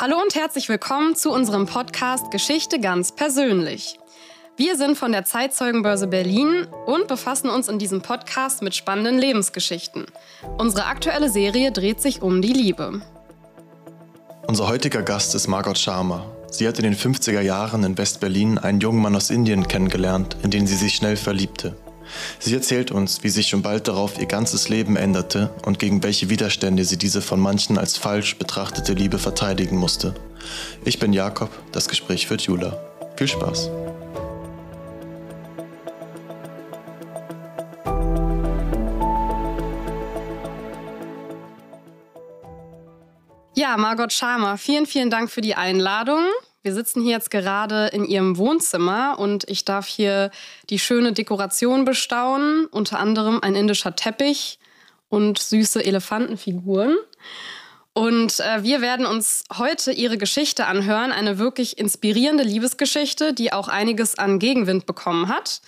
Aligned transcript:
Hallo 0.00 0.16
und 0.18 0.34
herzlich 0.34 0.70
willkommen 0.70 1.14
zu 1.14 1.30
unserem 1.30 1.66
Podcast 1.66 2.30
Geschichte 2.30 2.80
ganz 2.80 3.12
persönlich. 3.12 3.98
Wir 4.56 4.78
sind 4.78 4.96
von 4.96 5.12
der 5.12 5.26
Zeitzeugenbörse 5.26 6.06
Berlin 6.06 6.66
und 6.86 7.06
befassen 7.06 7.50
uns 7.50 7.68
in 7.68 7.78
diesem 7.78 8.00
Podcast 8.00 8.62
mit 8.62 8.74
spannenden 8.74 9.18
Lebensgeschichten. 9.18 10.06
Unsere 10.56 10.86
aktuelle 10.86 11.28
Serie 11.28 11.70
dreht 11.70 12.00
sich 12.00 12.22
um 12.22 12.40
die 12.40 12.54
Liebe. 12.54 13.02
Unser 14.46 14.68
heutiger 14.68 15.02
Gast 15.02 15.34
ist 15.34 15.48
Margot 15.48 15.76
Sharma. 15.76 16.24
Sie 16.50 16.66
hat 16.66 16.78
in 16.78 16.84
den 16.84 16.96
50er 16.96 17.42
Jahren 17.42 17.84
in 17.84 17.98
West-Berlin 17.98 18.56
einen 18.56 18.80
jungen 18.80 19.02
Mann 19.02 19.14
aus 19.14 19.28
Indien 19.28 19.68
kennengelernt, 19.68 20.34
in 20.42 20.50
den 20.50 20.66
sie 20.66 20.76
sich 20.76 20.94
schnell 20.94 21.18
verliebte. 21.18 21.76
Sie 22.38 22.54
erzählt 22.54 22.90
uns, 22.90 23.22
wie 23.22 23.28
sich 23.28 23.48
schon 23.48 23.62
bald 23.62 23.88
darauf 23.88 24.18
ihr 24.18 24.26
ganzes 24.26 24.68
Leben 24.68 24.96
änderte 24.96 25.50
und 25.64 25.78
gegen 25.78 26.02
welche 26.02 26.30
Widerstände 26.30 26.84
sie 26.84 26.96
diese 26.96 27.22
von 27.22 27.40
manchen 27.40 27.78
als 27.78 27.96
falsch 27.96 28.36
betrachtete 28.38 28.94
Liebe 28.94 29.18
verteidigen 29.18 29.76
musste. 29.76 30.14
Ich 30.84 30.98
bin 30.98 31.12
Jakob, 31.12 31.50
das 31.72 31.88
Gespräch 31.88 32.26
führt 32.26 32.42
Jula. 32.42 32.78
Viel 33.16 33.28
Spaß! 33.28 33.70
Ja, 43.54 43.76
Margot 43.76 44.10
Schamer, 44.10 44.56
vielen, 44.56 44.86
vielen 44.86 45.10
Dank 45.10 45.30
für 45.30 45.42
die 45.42 45.54
Einladung. 45.54 46.24
Wir 46.62 46.74
sitzen 46.74 47.02
hier 47.02 47.12
jetzt 47.12 47.30
gerade 47.30 47.86
in 47.86 48.04
Ihrem 48.04 48.36
Wohnzimmer 48.36 49.18
und 49.18 49.48
ich 49.48 49.64
darf 49.64 49.86
hier 49.86 50.30
die 50.68 50.78
schöne 50.78 51.12
Dekoration 51.12 51.86
bestaunen, 51.86 52.66
unter 52.66 52.98
anderem 52.98 53.40
ein 53.42 53.54
indischer 53.54 53.96
Teppich 53.96 54.58
und 55.08 55.38
süße 55.38 55.82
Elefantenfiguren. 55.82 56.98
Und 57.94 58.40
äh, 58.40 58.62
wir 58.62 58.82
werden 58.82 59.06
uns 59.06 59.44
heute 59.56 59.90
Ihre 59.92 60.18
Geschichte 60.18 60.66
anhören, 60.66 61.12
eine 61.12 61.38
wirklich 61.38 61.78
inspirierende 61.78 62.44
Liebesgeschichte, 62.44 63.32
die 63.32 63.52
auch 63.52 63.68
einiges 63.68 64.18
an 64.18 64.38
Gegenwind 64.38 64.84
bekommen 64.84 65.28
hat. 65.28 65.62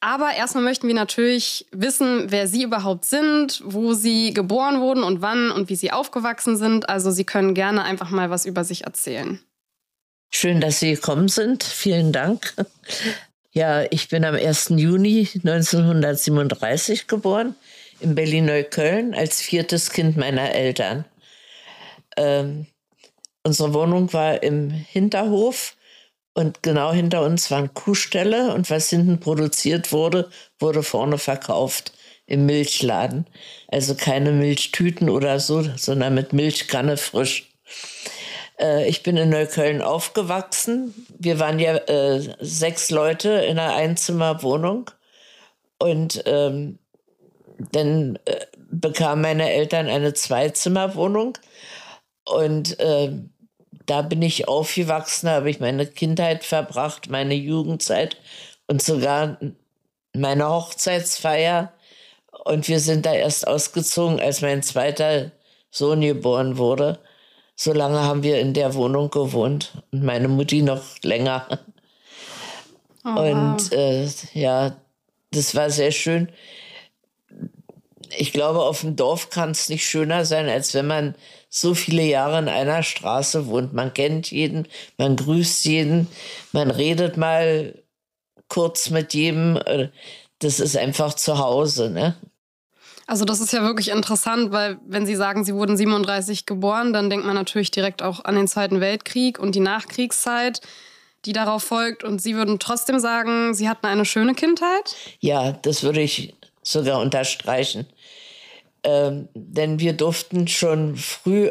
Aber 0.00 0.32
erstmal 0.34 0.62
möchten 0.62 0.86
wir 0.86 0.94
natürlich 0.94 1.66
wissen, 1.72 2.30
wer 2.30 2.46
Sie 2.46 2.62
überhaupt 2.62 3.06
sind, 3.06 3.62
wo 3.64 3.94
Sie 3.94 4.32
geboren 4.32 4.80
wurden 4.80 5.02
und 5.02 5.22
wann 5.22 5.50
und 5.50 5.70
wie 5.70 5.74
Sie 5.74 5.90
aufgewachsen 5.90 6.56
sind. 6.56 6.88
Also 6.88 7.10
Sie 7.10 7.24
können 7.24 7.54
gerne 7.54 7.82
einfach 7.82 8.10
mal 8.10 8.30
was 8.30 8.46
über 8.46 8.62
sich 8.62 8.84
erzählen. 8.84 9.40
Schön, 10.30 10.60
dass 10.60 10.80
Sie 10.80 10.94
gekommen 10.94 11.28
sind. 11.28 11.64
Vielen 11.64 12.12
Dank. 12.12 12.54
Ja, 13.52 13.84
ich 13.90 14.08
bin 14.08 14.24
am 14.24 14.34
1. 14.34 14.74
Juni 14.76 15.28
1937 15.34 17.06
geboren 17.08 17.56
in 17.98 18.14
Berlin-Neukölln 18.14 19.14
als 19.14 19.40
viertes 19.40 19.90
Kind 19.90 20.16
meiner 20.16 20.54
Eltern. 20.54 21.04
Ähm, 22.16 22.66
unsere 23.42 23.74
Wohnung 23.74 24.12
war 24.12 24.42
im 24.42 24.70
Hinterhof 24.70 25.76
und 26.34 26.62
genau 26.62 26.92
hinter 26.92 27.22
uns 27.22 27.50
war 27.50 27.58
eine 27.58 27.68
Kuhstelle 27.68 28.54
und 28.54 28.70
was 28.70 28.90
hinten 28.90 29.18
produziert 29.18 29.90
wurde, 29.90 30.30
wurde 30.60 30.82
vorne 30.82 31.18
verkauft 31.18 31.92
im 32.26 32.46
Milchladen. 32.46 33.26
Also 33.66 33.94
keine 33.94 34.30
Milchtüten 34.30 35.10
oder 35.10 35.40
so, 35.40 35.64
sondern 35.76 36.14
mit 36.14 36.32
Milchkanne 36.32 36.96
frisch. 36.96 37.50
Äh, 38.58 38.88
ich 38.88 39.02
bin 39.02 39.16
in 39.16 39.30
Neukölln 39.30 39.82
aufgewachsen. 39.82 40.94
Wir 41.18 41.38
waren 41.38 41.58
ja 41.58 41.76
äh, 41.76 42.20
sechs 42.40 42.90
Leute 42.90 43.30
in 43.30 43.58
einer 43.58 43.74
Einzimmerwohnung. 43.74 44.90
Und 45.78 46.22
ähm, 46.26 46.78
dann 47.72 48.18
äh, 48.24 48.46
bekamen 48.70 49.22
meine 49.22 49.50
Eltern 49.50 49.88
eine 49.88 50.14
Zweizimmerwohnung. 50.14 51.38
Und 52.24 52.78
äh, 52.80 53.12
da 53.86 54.02
bin 54.02 54.22
ich 54.22 54.48
aufgewachsen, 54.48 55.26
da 55.26 55.32
habe 55.36 55.50
ich 55.50 55.60
meine 55.60 55.86
Kindheit 55.86 56.44
verbracht, 56.44 57.08
meine 57.08 57.34
Jugendzeit 57.34 58.18
und 58.66 58.82
sogar 58.82 59.38
meine 60.14 60.48
Hochzeitsfeier. 60.48 61.72
Und 62.44 62.68
wir 62.68 62.80
sind 62.80 63.06
da 63.06 63.14
erst 63.14 63.46
ausgezogen, 63.46 64.20
als 64.20 64.42
mein 64.42 64.62
zweiter 64.62 65.32
Sohn 65.70 66.02
geboren 66.02 66.58
wurde. 66.58 66.98
So 67.60 67.72
lange 67.72 68.04
haben 68.04 68.22
wir 68.22 68.38
in 68.38 68.54
der 68.54 68.74
Wohnung 68.74 69.10
gewohnt 69.10 69.82
und 69.90 70.04
meine 70.04 70.28
Mutti 70.28 70.62
noch 70.62 70.80
länger. 71.02 71.58
Oh, 73.04 73.20
und 73.20 73.72
äh, 73.72 74.08
ja, 74.32 74.76
das 75.32 75.56
war 75.56 75.68
sehr 75.68 75.90
schön. 75.90 76.30
Ich 78.16 78.32
glaube, 78.32 78.62
auf 78.62 78.82
dem 78.82 78.94
Dorf 78.94 79.30
kann 79.30 79.50
es 79.50 79.68
nicht 79.68 79.84
schöner 79.84 80.24
sein, 80.24 80.48
als 80.48 80.72
wenn 80.74 80.86
man 80.86 81.16
so 81.48 81.74
viele 81.74 82.04
Jahre 82.04 82.38
in 82.38 82.48
einer 82.48 82.84
Straße 82.84 83.48
wohnt. 83.48 83.72
Man 83.72 83.92
kennt 83.92 84.30
jeden, 84.30 84.68
man 84.96 85.16
grüßt 85.16 85.64
jeden, 85.64 86.06
man 86.52 86.70
redet 86.70 87.16
mal 87.16 87.82
kurz 88.46 88.90
mit 88.90 89.14
jedem. 89.14 89.56
Äh, 89.56 89.88
das 90.38 90.60
ist 90.60 90.76
einfach 90.76 91.14
zu 91.14 91.38
Hause, 91.38 91.90
ne? 91.90 92.14
Also 93.08 93.24
das 93.24 93.40
ist 93.40 93.54
ja 93.54 93.62
wirklich 93.62 93.88
interessant, 93.88 94.52
weil 94.52 94.78
wenn 94.86 95.06
Sie 95.06 95.16
sagen, 95.16 95.42
Sie 95.42 95.54
wurden 95.54 95.78
37 95.78 96.44
geboren, 96.44 96.92
dann 96.92 97.08
denkt 97.08 97.24
man 97.24 97.34
natürlich 97.34 97.70
direkt 97.70 98.02
auch 98.02 98.22
an 98.26 98.36
den 98.36 98.46
Zweiten 98.46 98.80
Weltkrieg 98.80 99.38
und 99.38 99.54
die 99.54 99.60
Nachkriegszeit, 99.60 100.60
die 101.24 101.32
darauf 101.32 101.62
folgt. 101.62 102.04
Und 102.04 102.20
Sie 102.20 102.36
würden 102.36 102.58
trotzdem 102.58 102.98
sagen, 102.98 103.54
Sie 103.54 103.66
hatten 103.66 103.86
eine 103.86 104.04
schöne 104.04 104.34
Kindheit? 104.34 104.94
Ja, 105.20 105.52
das 105.52 105.82
würde 105.82 106.02
ich 106.02 106.34
sogar 106.62 107.00
unterstreichen. 107.00 107.86
Ähm, 108.84 109.30
denn 109.32 109.80
wir 109.80 109.94
durften 109.94 110.46
schon 110.46 110.96
früh 110.96 111.50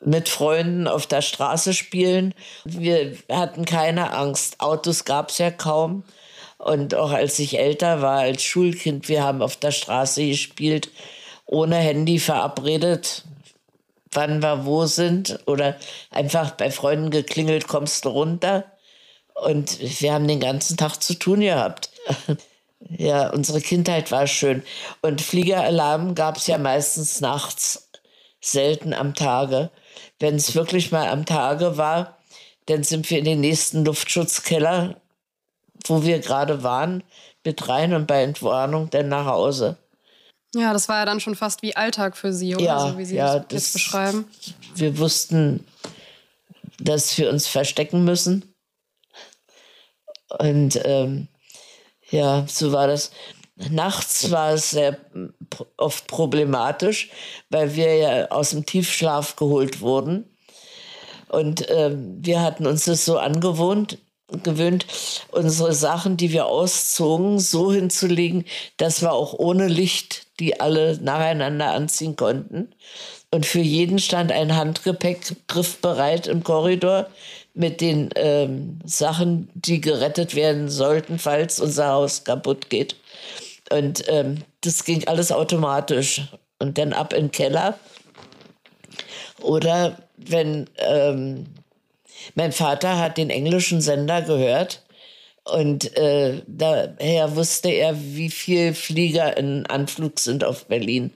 mit 0.00 0.28
Freunden 0.28 0.86
auf 0.86 1.08
der 1.08 1.22
Straße 1.22 1.74
spielen. 1.74 2.34
Wir 2.64 3.16
hatten 3.28 3.64
keine 3.64 4.12
Angst. 4.12 4.60
Autos 4.60 5.04
gab 5.04 5.30
es 5.30 5.38
ja 5.38 5.50
kaum. 5.50 6.04
Und 6.58 6.94
auch 6.94 7.10
als 7.10 7.38
ich 7.38 7.58
älter 7.58 8.02
war, 8.02 8.20
als 8.20 8.42
Schulkind, 8.42 9.08
wir 9.08 9.22
haben 9.22 9.42
auf 9.42 9.56
der 9.56 9.72
Straße 9.72 10.26
gespielt, 10.26 10.90
ohne 11.44 11.76
Handy 11.76 12.18
verabredet, 12.18 13.24
wann 14.10 14.42
wir 14.42 14.64
wo 14.64 14.86
sind. 14.86 15.38
Oder 15.46 15.76
einfach 16.10 16.52
bei 16.52 16.70
Freunden 16.70 17.10
geklingelt, 17.10 17.68
kommst 17.68 18.04
du 18.04 18.10
runter. 18.10 18.64
Und 19.34 19.78
wir 20.00 20.14
haben 20.14 20.26
den 20.26 20.40
ganzen 20.40 20.76
Tag 20.76 21.02
zu 21.02 21.14
tun 21.14 21.40
gehabt. 21.40 21.90
ja, 22.80 23.28
unsere 23.30 23.60
Kindheit 23.60 24.10
war 24.10 24.26
schön. 24.26 24.62
Und 25.02 25.20
Fliegeralarm 25.20 26.14
gab 26.14 26.38
es 26.38 26.46
ja 26.46 26.56
meistens 26.56 27.20
nachts, 27.20 27.90
selten 28.40 28.94
am 28.94 29.14
Tage. 29.14 29.70
Wenn 30.18 30.36
es 30.36 30.54
wirklich 30.54 30.90
mal 30.90 31.08
am 31.08 31.26
Tage 31.26 31.76
war, 31.76 32.16
dann 32.64 32.82
sind 32.82 33.08
wir 33.10 33.18
in 33.18 33.24
den 33.26 33.40
nächsten 33.40 33.84
Luftschutzkeller 33.84 34.96
wo 35.88 36.02
wir 36.02 36.18
gerade 36.20 36.62
waren, 36.62 37.02
mit 37.44 37.68
rein 37.68 37.94
und 37.94 38.06
bei 38.06 38.22
Entwarnung 38.22 38.90
dann 38.90 39.08
nach 39.08 39.26
Hause. 39.26 39.76
Ja, 40.54 40.72
das 40.72 40.88
war 40.88 41.00
ja 41.00 41.04
dann 41.04 41.20
schon 41.20 41.34
fast 41.34 41.62
wie 41.62 41.76
Alltag 41.76 42.16
für 42.16 42.32
Sie, 42.32 42.54
oder? 42.54 42.64
Ja, 42.64 42.80
so 42.80 42.98
wie 42.98 43.04
Sie 43.04 43.16
ja, 43.16 43.38
das 43.38 43.52
jetzt 43.52 43.72
beschreiben. 43.74 44.26
Wir 44.74 44.98
wussten, 44.98 45.66
dass 46.80 47.16
wir 47.18 47.30
uns 47.30 47.46
verstecken 47.46 48.04
müssen. 48.04 48.54
Und 50.38 50.80
ähm, 50.84 51.28
ja, 52.10 52.44
so 52.48 52.72
war 52.72 52.86
das. 52.86 53.10
Nachts 53.70 54.30
war 54.30 54.52
es 54.52 54.70
sehr 54.70 54.98
oft 55.78 56.06
problematisch, 56.08 57.10
weil 57.48 57.74
wir 57.74 57.94
ja 57.94 58.30
aus 58.30 58.50
dem 58.50 58.66
Tiefschlaf 58.66 59.36
geholt 59.36 59.80
wurden. 59.80 60.36
Und 61.28 61.66
ähm, 61.70 62.18
wir 62.20 62.42
hatten 62.42 62.66
uns 62.66 62.84
das 62.84 63.04
so 63.04 63.18
angewohnt, 63.18 63.98
gewöhnt, 64.42 64.86
unsere 65.30 65.72
Sachen, 65.72 66.16
die 66.16 66.32
wir 66.32 66.46
auszogen, 66.46 67.38
so 67.38 67.72
hinzulegen, 67.72 68.44
dass 68.76 69.02
wir 69.02 69.12
auch 69.12 69.34
ohne 69.34 69.68
Licht 69.68 70.26
die 70.40 70.60
alle 70.60 70.98
nacheinander 71.00 71.72
anziehen 71.72 72.16
konnten. 72.16 72.68
Und 73.30 73.46
für 73.46 73.60
jeden 73.60 73.98
stand 73.98 74.32
ein 74.32 74.54
Handgepäck 74.54 75.20
griffbereit 75.48 76.26
im 76.26 76.42
Korridor 76.42 77.08
mit 77.54 77.80
den 77.80 78.10
ähm, 78.16 78.78
Sachen, 78.84 79.48
die 79.54 79.80
gerettet 79.80 80.34
werden 80.34 80.68
sollten, 80.68 81.18
falls 81.18 81.58
unser 81.58 81.88
Haus 81.88 82.24
kaputt 82.24 82.70
geht. 82.70 82.96
Und 83.70 84.04
ähm, 84.08 84.42
das 84.60 84.84
ging 84.84 85.06
alles 85.08 85.32
automatisch. 85.32 86.22
Und 86.58 86.78
dann 86.78 86.92
ab 86.92 87.12
in 87.12 87.26
den 87.26 87.32
Keller. 87.32 87.78
Oder 89.42 89.98
wenn 90.16 90.70
ähm, 90.78 91.46
mein 92.34 92.52
Vater 92.52 92.98
hat 92.98 93.18
den 93.18 93.30
englischen 93.30 93.80
Sender 93.80 94.22
gehört 94.22 94.82
und 95.46 95.96
äh, 95.96 96.42
daher 96.48 97.36
wusste 97.36 97.68
er, 97.68 97.96
wie 97.96 98.30
viele 98.30 98.74
Flieger 98.74 99.36
in 99.36 99.64
Anflug 99.66 100.18
sind 100.18 100.42
auf 100.42 100.66
Berlin. 100.66 101.12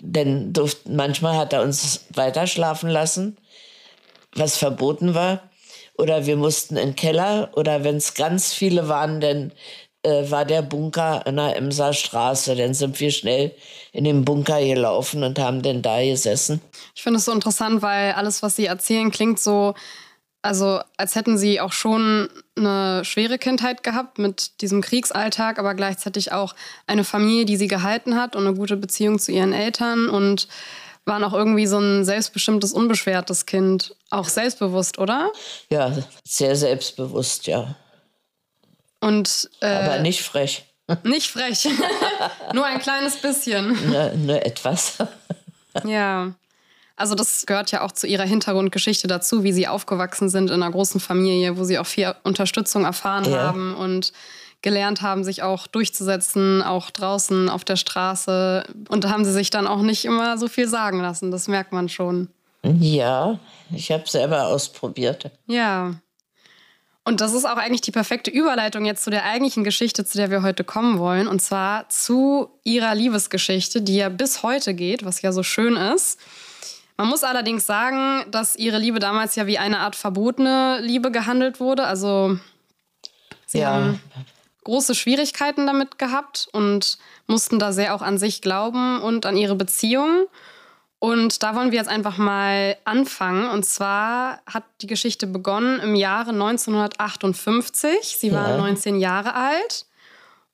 Denn 0.00 0.52
durft, 0.52 0.88
manchmal 0.88 1.36
hat 1.36 1.52
er 1.52 1.62
uns 1.62 2.06
weiter 2.12 2.48
schlafen 2.48 2.90
lassen, 2.90 3.36
was 4.34 4.56
verboten 4.56 5.14
war. 5.14 5.48
Oder 5.96 6.26
wir 6.26 6.36
mussten 6.36 6.76
in 6.76 6.88
den 6.88 6.96
Keller. 6.96 7.50
Oder 7.54 7.84
wenn 7.84 7.96
es 7.98 8.14
ganz 8.14 8.52
viele 8.52 8.88
waren, 8.88 9.20
dann 9.20 9.52
äh, 10.02 10.28
war 10.28 10.44
der 10.44 10.62
Bunker 10.62 11.24
an 11.24 11.36
der 11.36 11.54
Emser 11.54 11.92
Straße. 11.92 12.56
Dann 12.56 12.74
sind 12.74 12.98
wir 12.98 13.12
schnell 13.12 13.54
in 13.92 14.02
den 14.02 14.24
Bunker 14.24 14.60
gelaufen 14.60 15.22
und 15.22 15.38
haben 15.38 15.62
dann 15.62 15.82
da 15.82 16.02
gesessen. 16.02 16.60
Ich 16.96 17.02
finde 17.04 17.18
es 17.18 17.26
so 17.26 17.32
interessant, 17.32 17.80
weil 17.80 18.10
alles, 18.14 18.42
was 18.42 18.56
Sie 18.56 18.66
erzählen, 18.66 19.12
klingt 19.12 19.38
so, 19.38 19.74
also 20.42 20.80
als 20.96 21.14
hätten 21.14 21.38
Sie 21.38 21.60
auch 21.60 21.72
schon 21.72 22.28
eine 22.56 23.04
schwere 23.04 23.38
Kindheit 23.38 23.82
gehabt 23.82 24.18
mit 24.18 24.60
diesem 24.60 24.82
Kriegsalltag, 24.82 25.58
aber 25.58 25.74
gleichzeitig 25.74 26.32
auch 26.32 26.54
eine 26.86 27.04
Familie, 27.04 27.44
die 27.44 27.56
Sie 27.56 27.68
gehalten 27.68 28.16
hat 28.16 28.36
und 28.36 28.46
eine 28.46 28.56
gute 28.56 28.76
Beziehung 28.76 29.18
zu 29.18 29.32
Ihren 29.32 29.52
Eltern 29.52 30.08
und 30.08 30.48
waren 31.04 31.24
auch 31.24 31.32
irgendwie 31.32 31.66
so 31.66 31.78
ein 31.78 32.04
selbstbestimmtes, 32.04 32.72
unbeschwertes 32.72 33.46
Kind. 33.46 33.94
Auch 34.10 34.28
selbstbewusst, 34.28 34.98
oder? 34.98 35.30
Ja, 35.70 35.96
sehr 36.24 36.56
selbstbewusst, 36.56 37.46
ja. 37.46 37.74
Und, 39.00 39.50
äh, 39.60 39.66
Aber 39.66 39.98
nicht 39.98 40.22
frech. 40.22 40.64
Nicht 41.04 41.30
frech. 41.30 41.68
nur 42.52 42.66
ein 42.66 42.80
kleines 42.80 43.16
bisschen. 43.16 43.68
Nur, 43.88 44.10
nur 44.14 44.44
etwas. 44.44 44.98
ja. 45.84 46.32
Also 46.96 47.14
das 47.14 47.46
gehört 47.46 47.70
ja 47.70 47.82
auch 47.82 47.92
zu 47.92 48.06
ihrer 48.06 48.24
Hintergrundgeschichte 48.24 49.08
dazu, 49.08 49.42
wie 49.42 49.52
sie 49.52 49.68
aufgewachsen 49.68 50.28
sind 50.28 50.50
in 50.50 50.62
einer 50.62 50.70
großen 50.70 51.00
Familie, 51.00 51.56
wo 51.56 51.64
sie 51.64 51.78
auch 51.78 51.86
viel 51.86 52.14
Unterstützung 52.22 52.84
erfahren 52.84 53.30
ja. 53.30 53.38
haben 53.38 53.74
und 53.74 54.12
gelernt 54.62 55.02
haben, 55.02 55.24
sich 55.24 55.42
auch 55.42 55.66
durchzusetzen, 55.66 56.62
auch 56.62 56.90
draußen 56.90 57.48
auf 57.48 57.64
der 57.64 57.76
Straße. 57.76 58.64
Und 58.88 59.04
da 59.04 59.10
haben 59.10 59.24
sie 59.24 59.32
sich 59.32 59.50
dann 59.50 59.66
auch 59.66 59.82
nicht 59.82 60.04
immer 60.04 60.38
so 60.38 60.48
viel 60.48 60.68
sagen 60.68 61.00
lassen. 61.00 61.30
Das 61.30 61.48
merkt 61.48 61.72
man 61.72 61.88
schon. 61.88 62.28
Ja, 62.62 63.38
ich 63.74 63.90
habe 63.90 64.04
selber 64.08 64.46
ausprobiert. 64.46 65.30
Ja. 65.46 65.94
Und 67.04 67.20
das 67.20 67.34
ist 67.34 67.44
auch 67.44 67.56
eigentlich 67.56 67.80
die 67.80 67.90
perfekte 67.90 68.30
Überleitung 68.30 68.84
jetzt 68.84 69.02
zu 69.02 69.10
der 69.10 69.24
eigentlichen 69.24 69.64
Geschichte, 69.64 70.04
zu 70.04 70.16
der 70.16 70.30
wir 70.30 70.42
heute 70.42 70.62
kommen 70.62 71.00
wollen. 71.00 71.26
Und 71.26 71.42
zwar 71.42 71.88
zu 71.88 72.50
ihrer 72.62 72.94
Liebesgeschichte, 72.94 73.82
die 73.82 73.96
ja 73.96 74.08
bis 74.08 74.44
heute 74.44 74.74
geht, 74.74 75.04
was 75.04 75.20
ja 75.22 75.32
so 75.32 75.42
schön 75.42 75.76
ist. 75.76 76.20
Man 77.02 77.08
muss 77.08 77.24
allerdings 77.24 77.66
sagen, 77.66 78.24
dass 78.30 78.54
ihre 78.54 78.78
Liebe 78.78 79.00
damals 79.00 79.34
ja 79.34 79.48
wie 79.48 79.58
eine 79.58 79.80
Art 79.80 79.96
verbotene 79.96 80.78
Liebe 80.80 81.10
gehandelt 81.10 81.58
wurde. 81.58 81.84
Also 81.84 82.38
sie 83.44 83.58
ja. 83.58 83.72
haben 83.72 84.00
große 84.62 84.94
Schwierigkeiten 84.94 85.66
damit 85.66 85.98
gehabt 85.98 86.48
und 86.52 86.98
mussten 87.26 87.58
da 87.58 87.72
sehr 87.72 87.96
auch 87.96 88.02
an 88.02 88.18
sich 88.18 88.40
glauben 88.40 89.00
und 89.02 89.26
an 89.26 89.36
ihre 89.36 89.56
Beziehung. 89.56 90.26
Und 91.00 91.42
da 91.42 91.56
wollen 91.56 91.72
wir 91.72 91.78
jetzt 91.78 91.90
einfach 91.90 92.18
mal 92.18 92.76
anfangen. 92.84 93.50
Und 93.50 93.64
zwar 93.64 94.40
hat 94.46 94.62
die 94.80 94.86
Geschichte 94.86 95.26
begonnen 95.26 95.80
im 95.80 95.96
Jahre 95.96 96.30
1958. 96.30 98.16
Sie 98.16 98.30
waren 98.30 98.50
ja. 98.50 98.58
19 98.58 99.00
Jahre 99.00 99.34
alt. 99.34 99.86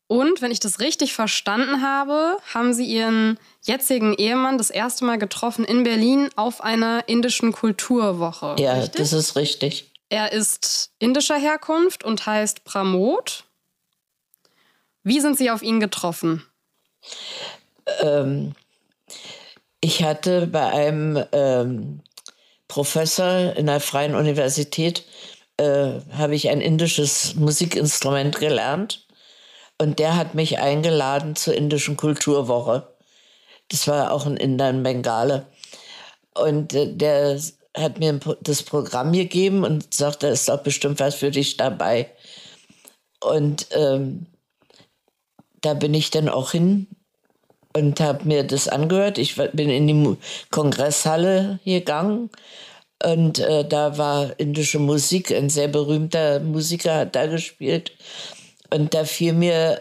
Und 0.09 0.41
wenn 0.41 0.51
ich 0.51 0.59
das 0.59 0.81
richtig 0.81 1.13
verstanden 1.13 1.83
habe, 1.83 2.39
haben 2.55 2.73
sie 2.73 2.87
ihren 2.87 3.39
jetzigen 3.63 4.15
Ehemann 4.15 4.57
das 4.57 4.71
erste 4.71 5.05
Mal 5.05 5.19
getroffen 5.19 5.67
in 5.67 5.83
Berlin 5.85 6.31
auf 6.35 6.63
einer 6.63 7.05
indischen 7.09 7.53
Kulturwoche. 7.53 8.57
Ja, 8.59 8.73
richtig? 8.73 8.95
das 8.95 9.13
ist 9.13 9.37
richtig. 9.37 9.93
Er 10.09 10.33
ist 10.33 10.91
indischer 10.99 11.37
Herkunft 11.37 12.05
und 12.05 12.25
heißt 12.25 12.65
Pramod. 12.65 13.45
Wie 15.03 15.21
sind 15.21 15.37
Sie 15.37 15.51
auf 15.51 15.63
ihn 15.63 15.79
getroffen? 15.79 16.43
Ähm, 18.01 18.55
ich 19.83 20.03
hatte 20.03 20.47
bei 20.47 20.71
einem 20.71 21.23
ähm, 21.33 22.01
Professor 22.67 23.55
in 23.57 23.67
der 23.67 23.81
Freien 23.81 24.15
Universität 24.15 25.05
äh, 25.59 26.01
habe 26.13 26.35
ich 26.35 26.49
ein 26.49 26.63
indisches 26.63 27.35
Musikinstrument 27.35 28.39
gelernt 28.39 29.07
und 29.79 29.99
der 29.99 30.17
hat 30.17 30.35
mich 30.35 30.59
eingeladen 30.59 31.37
zur 31.37 31.55
indischen 31.55 31.97
Kulturwoche. 31.97 32.87
Das 33.69 33.87
war 33.87 34.13
auch 34.13 34.27
ein 34.27 34.37
Inder 34.37 34.71
in 34.71 34.83
Bengale. 34.83 35.47
Und 36.35 36.75
äh, 36.75 36.93
der 36.93 37.41
hat 37.77 37.99
mir 37.99 38.19
das 38.41 38.63
Programm 38.63 39.13
gegeben 39.13 39.65
und 39.65 39.95
sagte, 39.95 40.27
da 40.27 40.33
ist 40.33 40.49
doch 40.49 40.63
bestimmt 40.63 41.01
was 41.01 41.15
für 41.15 41.31
dich 41.31 41.57
dabei. 41.57 42.11
Und 43.21 43.69
ähm, 43.73 44.27
da 45.61 45.75
bin 45.75 45.95
ich 45.95 46.11
dann 46.11 46.29
auch 46.29 46.53
hin 46.53 46.87
und 47.75 48.01
habe 48.01 48.27
mir 48.27 48.45
das 48.45 48.69
angehört. 48.69 49.19
Ich 49.19 49.37
bin 49.37 49.71
in 49.71 49.87
die 49.87 50.17
Kongresshalle 50.51 51.61
gegangen 51.65 52.31
und 53.05 53.39
äh, 53.39 53.67
da 53.67 53.99
war 53.99 54.39
indische 54.39 54.79
Musik. 54.79 55.33
Ein 55.33 55.51
sehr 55.51 55.69
berühmter 55.69 56.41
Musiker 56.41 56.97
hat 56.97 57.15
da 57.15 57.27
gespielt. 57.27 57.93
Und 58.71 58.95
da 58.95 59.05
fiel 59.05 59.33
mir 59.33 59.81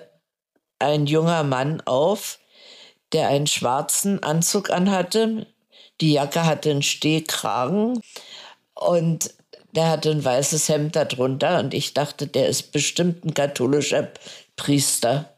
ein 0.80 1.08
junger 1.08 1.44
Mann 1.44 1.82
auf, 1.82 2.40
der 3.14 3.30
einen 3.30 3.48
schwarzen 3.48 4.24
Anzug 4.24 4.70
anhatte. 4.70 5.48
Die 6.02 6.14
Jacke 6.14 6.46
hatte 6.46 6.72
einen 6.72 6.84
Stehkragen 6.84 8.02
und 8.74 9.34
der 9.72 9.90
hatte 9.90 10.12
ein 10.12 10.24
weißes 10.24 10.70
Hemd 10.70 10.96
darunter. 10.96 11.60
Und 11.60 11.74
ich 11.74 11.94
dachte, 11.94 12.28
der 12.28 12.48
ist 12.48 12.72
bestimmt 12.72 13.26
ein 13.26 13.34
katholischer 13.34 14.10
Priester. 14.56 15.34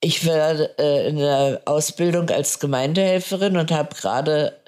Ich 0.00 0.26
war 0.26 0.78
äh, 0.78 1.08
in 1.08 1.16
der 1.16 1.62
Ausbildung 1.64 2.28
als 2.30 2.58
Gemeindehelferin 2.58 3.56
und 3.56 3.70
habe 3.70 3.94
gerade 3.94 4.60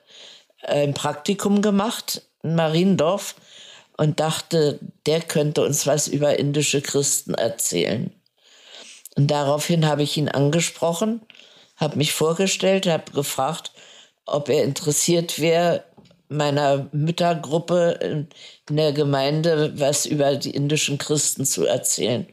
ein 0.62 0.94
Praktikum 0.94 1.62
gemacht 1.62 2.22
in 2.42 2.54
Mariendorf 2.54 3.34
und 3.96 4.20
dachte, 4.20 4.78
der 5.06 5.20
könnte 5.20 5.64
uns 5.64 5.86
was 5.86 6.08
über 6.08 6.38
indische 6.38 6.82
Christen 6.82 7.34
erzählen. 7.34 8.12
Und 9.16 9.30
daraufhin 9.30 9.86
habe 9.86 10.02
ich 10.02 10.16
ihn 10.16 10.28
angesprochen, 10.28 11.22
habe 11.76 11.96
mich 11.96 12.12
vorgestellt, 12.12 12.86
habe 12.86 13.10
gefragt, 13.12 13.72
ob 14.26 14.48
er 14.48 14.64
interessiert 14.64 15.38
wäre, 15.40 15.84
meiner 16.28 16.88
Müttergruppe 16.92 18.26
in 18.68 18.76
der 18.76 18.92
Gemeinde 18.92 19.72
was 19.78 20.06
über 20.06 20.36
die 20.36 20.50
indischen 20.50 20.98
Christen 20.98 21.46
zu 21.46 21.64
erzählen. 21.64 22.26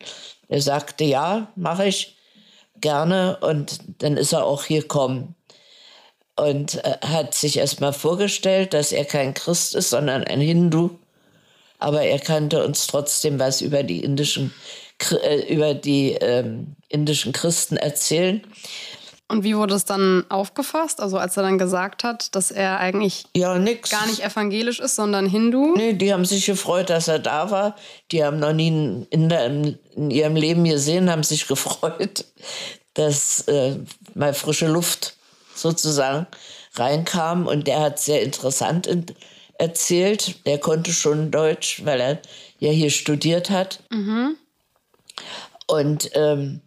Er 0.47 0.61
sagte, 0.61 1.03
ja, 1.03 1.51
mache 1.55 1.85
ich 1.85 2.17
gerne 2.81 3.37
und 3.41 3.79
dann 3.99 4.17
ist 4.17 4.33
er 4.33 4.45
auch 4.45 4.65
hier 4.65 4.81
gekommen 4.81 5.35
und 6.35 6.83
äh, 6.83 6.97
hat 7.01 7.33
sich 7.35 7.57
erstmal 7.57 7.93
vorgestellt, 7.93 8.73
dass 8.73 8.91
er 8.91 9.05
kein 9.05 9.33
Christ 9.33 9.75
ist, 9.75 9.91
sondern 9.91 10.23
ein 10.23 10.41
Hindu 10.41 10.97
aber 11.83 12.03
er 12.03 12.19
kannte 12.19 12.63
uns 12.65 12.87
trotzdem 12.87 13.39
was 13.39 13.61
über 13.61 13.83
die 13.83 14.03
indischen, 14.03 14.53
äh, 15.23 15.53
über 15.53 15.73
die 15.73 16.13
ähm, 16.13 16.75
indischen 16.89 17.33
Christen 17.33 17.77
erzählen. 17.77 18.41
Und 19.29 19.43
wie 19.43 19.55
wurde 19.55 19.73
es 19.73 19.85
dann 19.85 20.25
aufgefasst? 20.29 20.99
Also 20.99 21.17
als 21.17 21.37
er 21.37 21.43
dann 21.43 21.57
gesagt 21.57 22.03
hat, 22.03 22.35
dass 22.35 22.51
er 22.51 22.79
eigentlich 22.79 23.25
ja, 23.35 23.57
gar 23.57 24.05
nicht 24.05 24.23
evangelisch 24.23 24.79
ist, 24.79 24.95
sondern 24.95 25.27
Hindu? 25.27 25.75
Nee, 25.75 25.93
die 25.93 26.13
haben 26.13 26.25
sich 26.25 26.45
gefreut, 26.45 26.89
dass 26.89 27.07
er 27.07 27.19
da 27.19 27.49
war. 27.49 27.75
Die 28.11 28.23
haben 28.23 28.39
noch 28.39 28.53
nie 28.53 28.67
einen 28.67 29.07
Inder 29.09 29.45
in, 29.45 29.79
in 29.95 30.11
ihrem 30.11 30.35
Leben 30.35 30.63
gesehen, 30.65 31.09
haben 31.09 31.23
sich 31.23 31.47
gefreut, 31.47 32.25
dass 32.93 33.41
äh, 33.47 33.77
mal 34.13 34.33
frische 34.33 34.67
Luft 34.67 35.15
sozusagen 35.55 36.27
reinkam. 36.75 37.47
Und 37.47 37.65
der 37.65 37.79
hat 37.79 37.99
sehr 37.99 38.21
interessant 38.21 38.87
erzählt. 39.63 40.45
Der 40.45 40.59
konnte 40.59 40.91
schon 40.91 41.31
Deutsch, 41.31 41.85
weil 41.85 42.01
er 42.01 42.21
ja 42.59 42.69
hier 42.69 42.91
studiert 42.91 43.49
hat. 43.49 43.79
Mhm. 43.89 44.35
Und 45.67 46.11
ähm, 46.13 46.61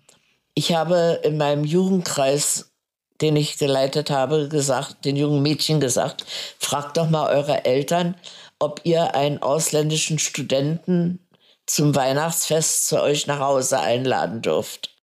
ich 0.54 0.74
habe 0.74 1.20
in 1.22 1.36
meinem 1.36 1.64
Jugendkreis, 1.64 2.72
den 3.20 3.36
ich 3.36 3.58
geleitet 3.58 4.10
habe, 4.10 4.48
gesagt, 4.48 5.04
den 5.04 5.16
jungen 5.16 5.42
Mädchen 5.42 5.78
gesagt, 5.78 6.24
fragt 6.58 6.96
doch 6.96 7.10
mal 7.10 7.28
eure 7.28 7.66
Eltern, 7.66 8.14
ob 8.58 8.80
ihr 8.84 9.14
einen 9.14 9.42
ausländischen 9.42 10.18
Studenten 10.18 11.20
zum 11.66 11.94
Weihnachtsfest 11.94 12.88
zu 12.88 13.02
euch 13.02 13.26
nach 13.26 13.40
Hause 13.40 13.80
einladen 13.80 14.40
dürft. 14.40 14.96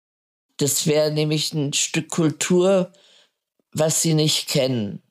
Das 0.58 0.88
wäre 0.88 1.12
nämlich 1.12 1.54
ein 1.54 1.74
Stück 1.74 2.10
Kultur, 2.10 2.92
was 3.74 4.02
sie 4.02 4.14
nicht 4.14 4.48
kennen 4.48 5.02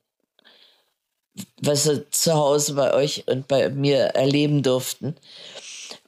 was 1.61 1.85
sie 1.85 2.09
zu 2.11 2.35
Hause 2.35 2.75
bei 2.75 2.95
euch 2.95 3.25
und 3.27 3.49
bei 3.49 3.69
mir 3.69 3.99
erleben 4.15 4.63
durften. 4.63 5.17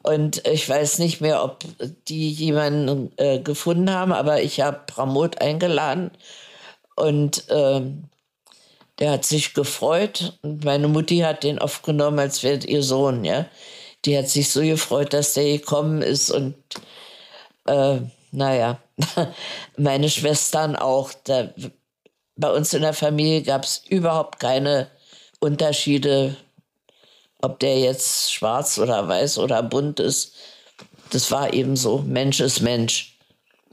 Und 0.02 0.46
ich 0.46 0.68
weiß 0.68 0.98
nicht 0.98 1.20
mehr, 1.20 1.44
ob 1.44 1.58
die 2.08 2.30
jemanden 2.30 3.12
äh, 3.16 3.38
gefunden 3.38 3.90
haben, 3.90 4.12
aber 4.12 4.42
ich 4.42 4.60
habe 4.60 4.80
Pramod 4.86 5.40
eingeladen 5.40 6.10
und 6.96 7.48
äh, 7.48 7.82
der 8.98 9.12
hat 9.12 9.24
sich 9.24 9.54
gefreut 9.54 10.38
und 10.42 10.64
meine 10.64 10.88
Mutti 10.88 11.18
hat 11.18 11.44
den 11.44 11.58
aufgenommen, 11.58 12.18
als 12.18 12.42
wäre 12.42 12.58
ihr 12.66 12.82
Sohn, 12.82 13.24
ja. 13.24 13.46
Die 14.04 14.18
hat 14.18 14.28
sich 14.28 14.50
so 14.50 14.60
gefreut, 14.62 15.12
dass 15.12 15.34
der 15.34 15.44
gekommen 15.44 16.02
ist 16.02 16.30
und 16.30 16.56
äh, 17.66 17.98
naja, 18.32 18.80
meine 19.76 20.08
Schwestern 20.10 20.74
auch. 20.74 21.12
Da, 21.24 21.50
bei 22.36 22.50
uns 22.50 22.72
in 22.74 22.82
der 22.82 22.94
Familie 22.94 23.42
gab 23.42 23.64
es 23.64 23.82
überhaupt 23.88 24.40
keine 24.40 24.90
Unterschiede, 25.42 26.36
ob 27.40 27.58
der 27.58 27.78
jetzt 27.80 28.32
schwarz 28.32 28.78
oder 28.78 29.08
weiß 29.08 29.38
oder 29.38 29.62
bunt 29.62 29.98
ist, 29.98 30.34
Das 31.10 31.30
war 31.30 31.52
eben 31.52 31.76
so. 31.76 31.98
Mensch 31.98 32.40
ist 32.40 32.60
Mensch. 32.60 33.18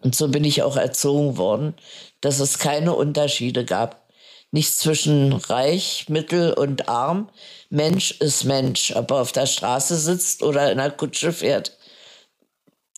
Und 0.02 0.16
so 0.16 0.28
bin 0.28 0.44
ich 0.44 0.64
auch 0.64 0.76
erzogen 0.76 1.38
worden, 1.38 1.74
dass 2.22 2.40
es 2.40 2.60
keine 2.60 2.96
Unterschiede 2.96 3.64
gab. 3.64 4.10
Nicht 4.52 4.76
zwischen 4.76 5.34
reich, 5.34 6.08
mittel 6.10 6.54
und 6.54 6.90
arm. 6.90 7.30
Mensch 7.70 8.12
ist 8.20 8.46
Mensch. 8.46 8.94
Ob 8.96 9.12
er 9.12 9.22
auf 9.22 9.32
der 9.32 9.46
Straße 9.46 9.98
sitzt 9.98 10.42
oder 10.44 10.72
in 10.72 10.80
einer 10.80 10.92
Kutsche 10.92 11.32
fährt. 11.32 11.78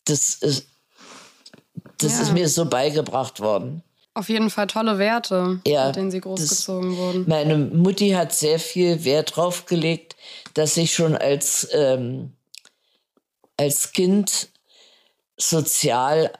Das 0.06 0.36
ist, 0.36 0.68
das 1.98 2.13
ja. 2.13 2.22
ist 2.22 2.32
mir 2.32 2.50
so 2.50 2.66
beigebracht 2.66 3.42
worden. 3.42 3.84
Auf 4.13 4.27
jeden 4.27 4.50
Fall 4.50 4.68
tolle 4.68 4.98
Werte, 4.98 5.62
ja, 5.65 5.88
mit 5.88 5.96
denen 5.96 6.12
sie 6.12 6.20
großgezogen 6.20 6.98
wurden. 6.98 7.25
Meine 7.27 7.58
Mutti 7.58 8.10
hat 8.10 8.34
sehr 8.34 8.60
viel 8.60 9.06
Wert 9.06 9.38
drauf 9.38 9.65
gelegt, 9.65 10.18
dass 10.53 10.75
ich 10.75 10.94
schon 10.94 11.15
als, 11.15 11.70
ähm, 11.72 12.34
als 13.56 13.94
Kind 13.94 14.50
sozial 15.38 16.34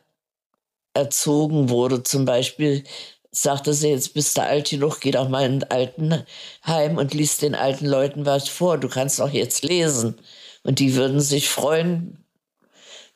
erzogen 0.94 1.70
wurde. 1.70 2.04
Zum 2.04 2.26
Beispiel 2.26 2.84
sagte 3.32 3.74
sie, 3.74 3.90
jetzt 3.90 4.14
bist 4.14 4.38
du 4.38 4.44
alt 4.44 4.70
genug, 4.70 5.00
geh 5.00 5.12
doch 5.12 5.30
mal 5.30 5.46
in 5.46 5.64
ein 5.64 5.72
Altenheim 5.72 6.98
und 6.98 7.14
liest 7.14 7.42
den 7.42 7.56
alten 7.56 7.86
Leuten 7.86 8.26
was 8.26 8.50
vor. 8.50 8.78
Du 8.78 8.90
kannst 8.90 9.22
auch 9.22 9.30
jetzt 9.30 9.64
lesen. 9.64 10.20
Und 10.64 10.80
die 10.80 10.96
würden 10.96 11.22
sich 11.22 11.50
freuen, 11.50 12.24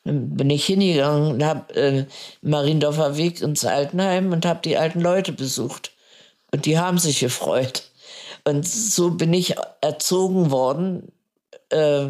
dann 0.05 0.37
bin 0.37 0.49
ich 0.51 0.65
hingegangen 0.65 1.33
und 1.33 1.43
habe 1.43 1.73
äh, 1.75 2.05
Mariendorfer 2.41 3.17
Weg 3.17 3.41
ins 3.41 3.65
Altenheim 3.65 4.31
und 4.31 4.45
habe 4.45 4.61
die 4.63 4.77
alten 4.77 5.01
Leute 5.01 5.33
besucht. 5.33 5.91
Und 6.51 6.65
die 6.65 6.79
haben 6.79 6.99
sich 6.99 7.19
gefreut. 7.19 7.91
Und 8.45 8.67
so 8.67 9.11
bin 9.11 9.33
ich 9.33 9.55
erzogen 9.81 10.51
worden, 10.51 11.11
äh, 11.69 12.09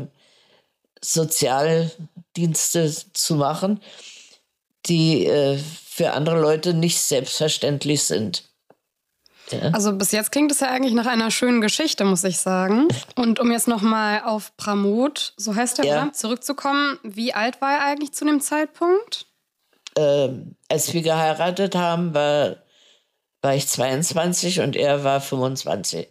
Sozialdienste 1.02 2.94
zu 3.14 3.36
machen, 3.36 3.80
die 4.86 5.26
äh, 5.26 5.58
für 5.58 6.12
andere 6.12 6.40
Leute 6.40 6.74
nicht 6.74 7.00
selbstverständlich 7.00 8.04
sind. 8.04 8.44
Ja. 9.52 9.70
Also 9.72 9.94
bis 9.94 10.12
jetzt 10.12 10.32
klingt 10.32 10.52
es 10.52 10.60
ja 10.60 10.70
eigentlich 10.70 10.94
nach 10.94 11.06
einer 11.06 11.32
schönen 11.32 11.62
Geschichte, 11.62 12.04
muss 12.04 12.24
ich 12.24 12.40
sagen. 12.40 12.88
Und 13.16 13.40
um 13.40 13.52
jetzt 13.52 13.68
nochmal 13.68 14.24
auf 14.24 14.56
Pramod, 14.58 15.34
so 15.38 15.56
heißt 15.56 15.78
der, 15.78 15.86
ja. 15.86 16.12
zurückzukommen, 16.12 17.00
wie 17.04 17.34
alt 17.34 17.62
war 17.62 17.74
er 17.74 17.86
eigentlich 17.86 18.14
zu 18.14 18.26
dem 18.26 18.42
Zeitpunkt? 18.42 19.28
Ähm, 19.98 20.56
als 20.70 20.94
wir 20.94 21.02
geheiratet 21.02 21.76
haben, 21.76 22.14
war, 22.14 22.58
war 23.42 23.56
ich 23.56 23.68
22 23.68 24.62
und 24.62 24.76
er 24.76 25.04
war 25.04 25.22
25. 25.22 26.08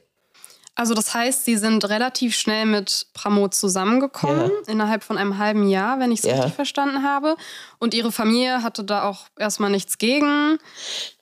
Also 0.76 0.94
das 0.94 1.14
heißt, 1.14 1.44
Sie 1.44 1.56
sind 1.56 1.88
relativ 1.88 2.36
schnell 2.36 2.66
mit 2.66 3.06
Pramod 3.14 3.54
zusammengekommen, 3.54 4.50
ja. 4.50 4.72
innerhalb 4.72 5.04
von 5.04 5.16
einem 5.16 5.38
halben 5.38 5.68
Jahr, 5.68 6.00
wenn 6.00 6.10
ich 6.10 6.20
es 6.20 6.26
ja. 6.26 6.34
richtig 6.34 6.54
verstanden 6.54 7.04
habe. 7.04 7.36
Und 7.78 7.94
Ihre 7.94 8.10
Familie 8.10 8.62
hatte 8.62 8.82
da 8.82 9.04
auch 9.08 9.26
erstmal 9.38 9.70
nichts 9.70 9.98
gegen. 9.98 10.58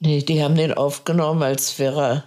Nee, 0.00 0.22
die 0.22 0.42
haben 0.42 0.54
den 0.54 0.72
aufgenommen, 0.72 1.42
als 1.42 1.78
wäre 1.78 2.02
er 2.02 2.24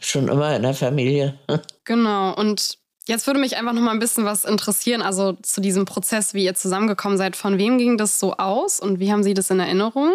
schon 0.00 0.28
immer 0.28 0.56
in 0.56 0.62
der 0.62 0.74
Familie. 0.74 1.38
Genau. 1.86 2.34
Und 2.34 2.78
jetzt 3.06 3.26
würde 3.26 3.38
mich 3.38 3.58
einfach 3.58 3.74
noch 3.74 3.82
mal 3.82 3.90
ein 3.90 3.98
bisschen 3.98 4.24
was 4.24 4.46
interessieren, 4.46 5.02
also 5.02 5.34
zu 5.34 5.60
diesem 5.60 5.84
Prozess, 5.84 6.32
wie 6.32 6.46
ihr 6.46 6.54
zusammengekommen 6.54 7.18
seid. 7.18 7.36
Von 7.36 7.58
wem 7.58 7.76
ging 7.76 7.98
das 7.98 8.18
so 8.18 8.38
aus 8.38 8.80
und 8.80 9.00
wie 9.00 9.12
haben 9.12 9.22
Sie 9.22 9.34
das 9.34 9.50
in 9.50 9.60
Erinnerung? 9.60 10.14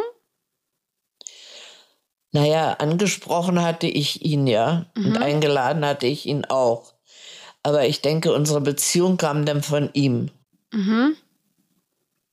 Naja, 2.31 2.73
angesprochen 2.73 3.61
hatte 3.61 3.87
ich 3.87 4.23
ihn 4.23 4.45
ja 4.45 4.85
mhm. 4.95 5.05
und 5.05 5.17
eingeladen 5.17 5.85
hatte 5.85 6.07
ich 6.07 6.25
ihn 6.25 6.45
auch. 6.45 6.93
Aber 7.63 7.85
ich 7.85 8.01
denke, 8.01 8.33
unsere 8.33 8.61
Beziehung 8.61 9.17
kam 9.17 9.45
dann 9.45 9.63
von 9.63 9.89
ihm. 9.93 10.29
Mhm. 10.71 11.15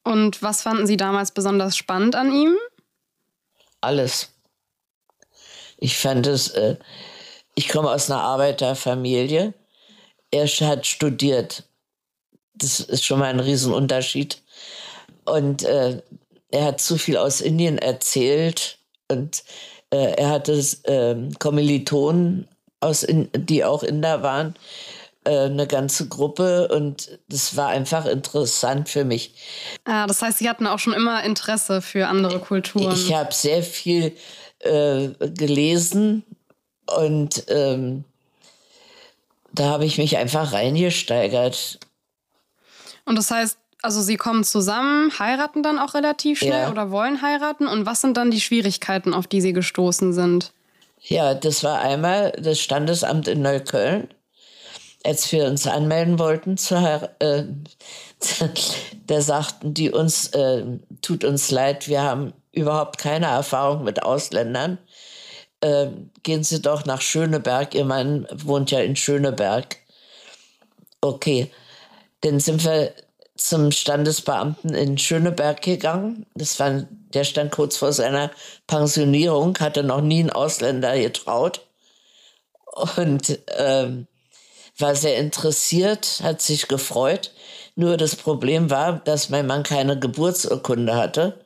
Und 0.05 0.43
was 0.43 0.63
fanden 0.63 0.87
Sie 0.87 0.97
damals 0.97 1.33
besonders 1.33 1.77
spannend 1.77 2.15
an 2.15 2.33
ihm? 2.33 2.57
Alles. 3.81 4.31
Ich 5.79 5.99
fand 5.99 6.27
es, 6.27 6.49
äh, 6.51 6.77
ich 7.55 7.69
komme 7.69 7.91
aus 7.91 8.11
einer 8.11 8.21
Arbeiterfamilie. 8.21 9.55
Er 10.31 10.47
hat 10.47 10.87
studiert. 10.87 11.65
Das 12.55 12.81
ist 12.81 13.05
schon 13.05 13.19
mal 13.19 13.31
ein 13.31 13.41
Riesenunterschied. 13.41 14.43
Und 15.25 15.65
äh, 15.65 16.03
er 16.51 16.65
hat 16.65 16.81
zu 16.81 16.99
viel 16.99 17.17
aus 17.17 17.41
Indien 17.41 17.79
erzählt 17.79 18.79
und 19.09 19.43
äh, 19.91 20.13
er 20.17 20.31
hatte 20.31 20.53
äh, 20.85 21.17
Kommilitonen, 21.39 22.49
aus 22.81 23.03
in, 23.03 23.29
die 23.35 23.65
auch 23.65 23.83
Inder 23.83 24.23
waren, 24.23 24.55
äh, 25.25 25.47
eine 25.47 25.67
ganze 25.67 26.09
Gruppe 26.09 26.69
und 26.69 27.19
das 27.29 27.57
war 27.57 27.69
einfach 27.69 28.07
interessant 28.07 28.89
für 28.89 29.05
mich. 29.05 29.35
Ah, 29.85 30.07
das 30.07 30.23
heißt, 30.23 30.39
Sie 30.39 30.49
hatten 30.49 30.67
auch 30.67 30.79
schon 30.79 30.93
immer 30.93 31.25
Interesse 31.25 31.83
für 31.83 32.09
andere 32.09 32.39
Kulturen. 32.39 32.93
Ich 32.93 33.13
habe 33.13 33.33
sehr 33.33 33.63
viel 33.63 34.17
äh, 34.61 35.09
gelesen 35.19 36.25
und 36.87 37.45
ähm, 37.49 38.05
da 39.53 39.65
habe 39.65 39.85
ich 39.85 39.99
mich 39.99 40.17
einfach 40.17 40.53
reingesteigert. 40.53 41.79
Und 43.05 43.17
das 43.17 43.31
heißt, 43.31 43.59
also 43.83 44.01
sie 44.01 44.17
kommen 44.17 44.43
zusammen, 44.45 45.13
heiraten 45.19 45.63
dann 45.63 45.79
auch 45.79 45.95
relativ 45.95 46.39
schnell 46.39 46.63
ja. 46.63 46.71
oder 46.71 46.91
wollen 46.91 47.23
heiraten. 47.23 47.67
Und 47.67 47.87
was 47.87 48.01
sind 48.01 48.17
dann 48.17 48.31
die 48.31 48.41
Schwierigkeiten, 48.41 49.15
auf 49.15 49.27
die 49.27 49.41
sie 49.41 49.53
gestoßen 49.53 50.13
sind? 50.13 50.53
Ja, 51.01 51.35
das 51.35 51.63
war 51.63 51.81
einmal 51.81 52.33
das 52.33 52.59
Standesamt 52.59 53.29
in 53.29 53.43
Neukölln. 53.43 54.09
Als 55.05 55.31
wir 55.31 55.45
uns 55.45 55.67
anmelden 55.69 56.19
wollten, 56.19 56.57
zu 56.57 56.75
äh, 57.21 57.45
da 59.07 59.21
sagten 59.21 59.73
die 59.73 59.91
uns, 59.91 60.29
äh, 60.29 60.65
tut 61.01 61.23
uns 61.23 61.51
leid, 61.51 61.87
wir 61.87 62.03
haben 62.03 62.33
überhaupt 62.51 62.99
keine 62.99 63.27
Erfahrung 63.27 63.85
mit 63.85 64.03
Ausländern. 64.03 64.79
Äh, 65.61 65.89
gehen 66.23 66.43
Sie 66.43 66.61
doch 66.61 66.87
nach 66.87 67.03
Schöneberg, 67.03 67.75
Ihr 67.75 67.85
Mann 67.85 68.27
wohnt 68.33 68.73
ja 68.73 68.81
in 68.81 68.97
Schöneberg. 68.97 69.77
Okay, 71.01 71.53
dann 72.23 72.41
sind 72.41 72.65
wir 72.65 72.93
zum 73.37 73.71
Standesbeamten 73.71 74.75
in 74.75 74.99
Schöneberg 74.99 75.63
gegangen. 75.63 76.27
Das 76.35 76.59
war, 76.59 76.87
der 77.15 77.25
stand 77.25 77.53
kurz 77.53 77.77
vor 77.77 77.93
seiner 77.93 78.31
Pensionierung, 78.67 79.59
hatte 79.59 79.83
noch 79.83 80.01
nie 80.01 80.21
einen 80.21 80.31
Ausländer 80.31 80.99
getraut 80.99 81.67
und 82.97 83.39
ähm, 83.57 84.07
war 84.79 84.95
sehr 84.95 85.17
interessiert, 85.19 86.21
hat 86.23 86.43
sich 86.43 86.69
gefreut. 86.69 87.33
Nur 87.75 87.97
das 87.97 88.17
Problem 88.17 88.71
war, 88.71 89.01
dass 89.01 89.29
mein 89.29 89.47
Mann 89.47 89.63
keine 89.63 89.99
Geburtsurkunde 89.99 90.95
hatte. 90.95 91.45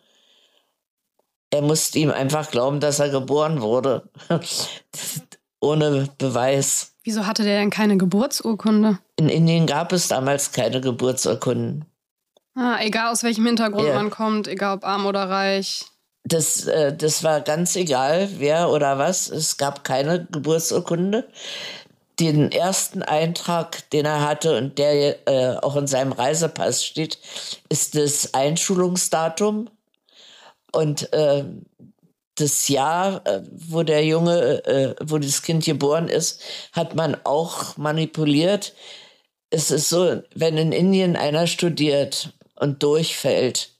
Er 1.51 1.63
musste 1.63 1.99
ihm 1.99 2.11
einfach 2.11 2.51
glauben, 2.51 2.81
dass 2.81 3.01
er 3.01 3.09
geboren 3.09 3.61
wurde. 3.61 4.09
Ohne 5.61 6.09
Beweis. 6.19 6.90
Wieso 7.11 7.27
hatte 7.27 7.43
der 7.43 7.59
denn 7.59 7.71
keine 7.71 7.97
Geburtsurkunde? 7.97 9.01
In 9.17 9.29
Indien 9.29 9.67
gab 9.67 9.93
es 9.93 10.07
damals 10.07 10.53
keine 10.53 10.81
Geburtsurkunden. 10.81 11.85
Ah, 12.55 12.79
egal 12.83 13.11
aus 13.11 13.25
welchem 13.25 13.47
Hintergrund 13.47 13.89
ja. 13.89 13.95
man 13.95 14.11
kommt, 14.11 14.47
egal 14.47 14.77
ob 14.77 14.85
arm 14.85 15.07
oder 15.07 15.29
reich. 15.29 15.87
Das, 16.23 16.67
äh, 16.67 16.97
das 16.97 17.25
war 17.25 17.41
ganz 17.41 17.75
egal, 17.75 18.29
wer 18.37 18.71
oder 18.71 18.97
was. 18.99 19.29
Es 19.29 19.57
gab 19.57 19.83
keine 19.83 20.25
Geburtsurkunde. 20.31 21.29
Den 22.21 22.53
ersten 22.53 23.03
Eintrag, 23.03 23.91
den 23.91 24.07
er 24.07 24.25
hatte 24.25 24.57
und 24.57 24.79
der 24.79 25.29
äh, 25.29 25.57
auch 25.57 25.75
in 25.75 25.89
seinem 25.89 26.13
Reisepass 26.13 26.85
steht, 26.85 27.19
ist 27.69 27.97
das 27.97 28.35
Einschulungsdatum. 28.35 29.69
Und 30.71 31.13
äh, 31.13 31.43
das 32.41 32.69
Jahr, 32.69 33.27
äh, 33.27 33.43
wo 33.51 33.83
der 33.83 34.05
Junge, 34.05 34.65
äh, 34.65 34.95
wo 35.05 35.19
das 35.19 35.43
Kind 35.43 35.65
geboren 35.65 36.09
ist, 36.09 36.43
hat 36.73 36.95
man 36.95 37.17
auch 37.25 37.77
manipuliert. 37.77 38.75
Es 39.51 39.71
ist 39.71 39.89
so, 39.89 40.23
wenn 40.35 40.57
in 40.57 40.73
Indien 40.73 41.17
einer 41.17 41.47
studiert 41.47 42.33
und 42.57 42.83
durchfällt, 42.83 43.71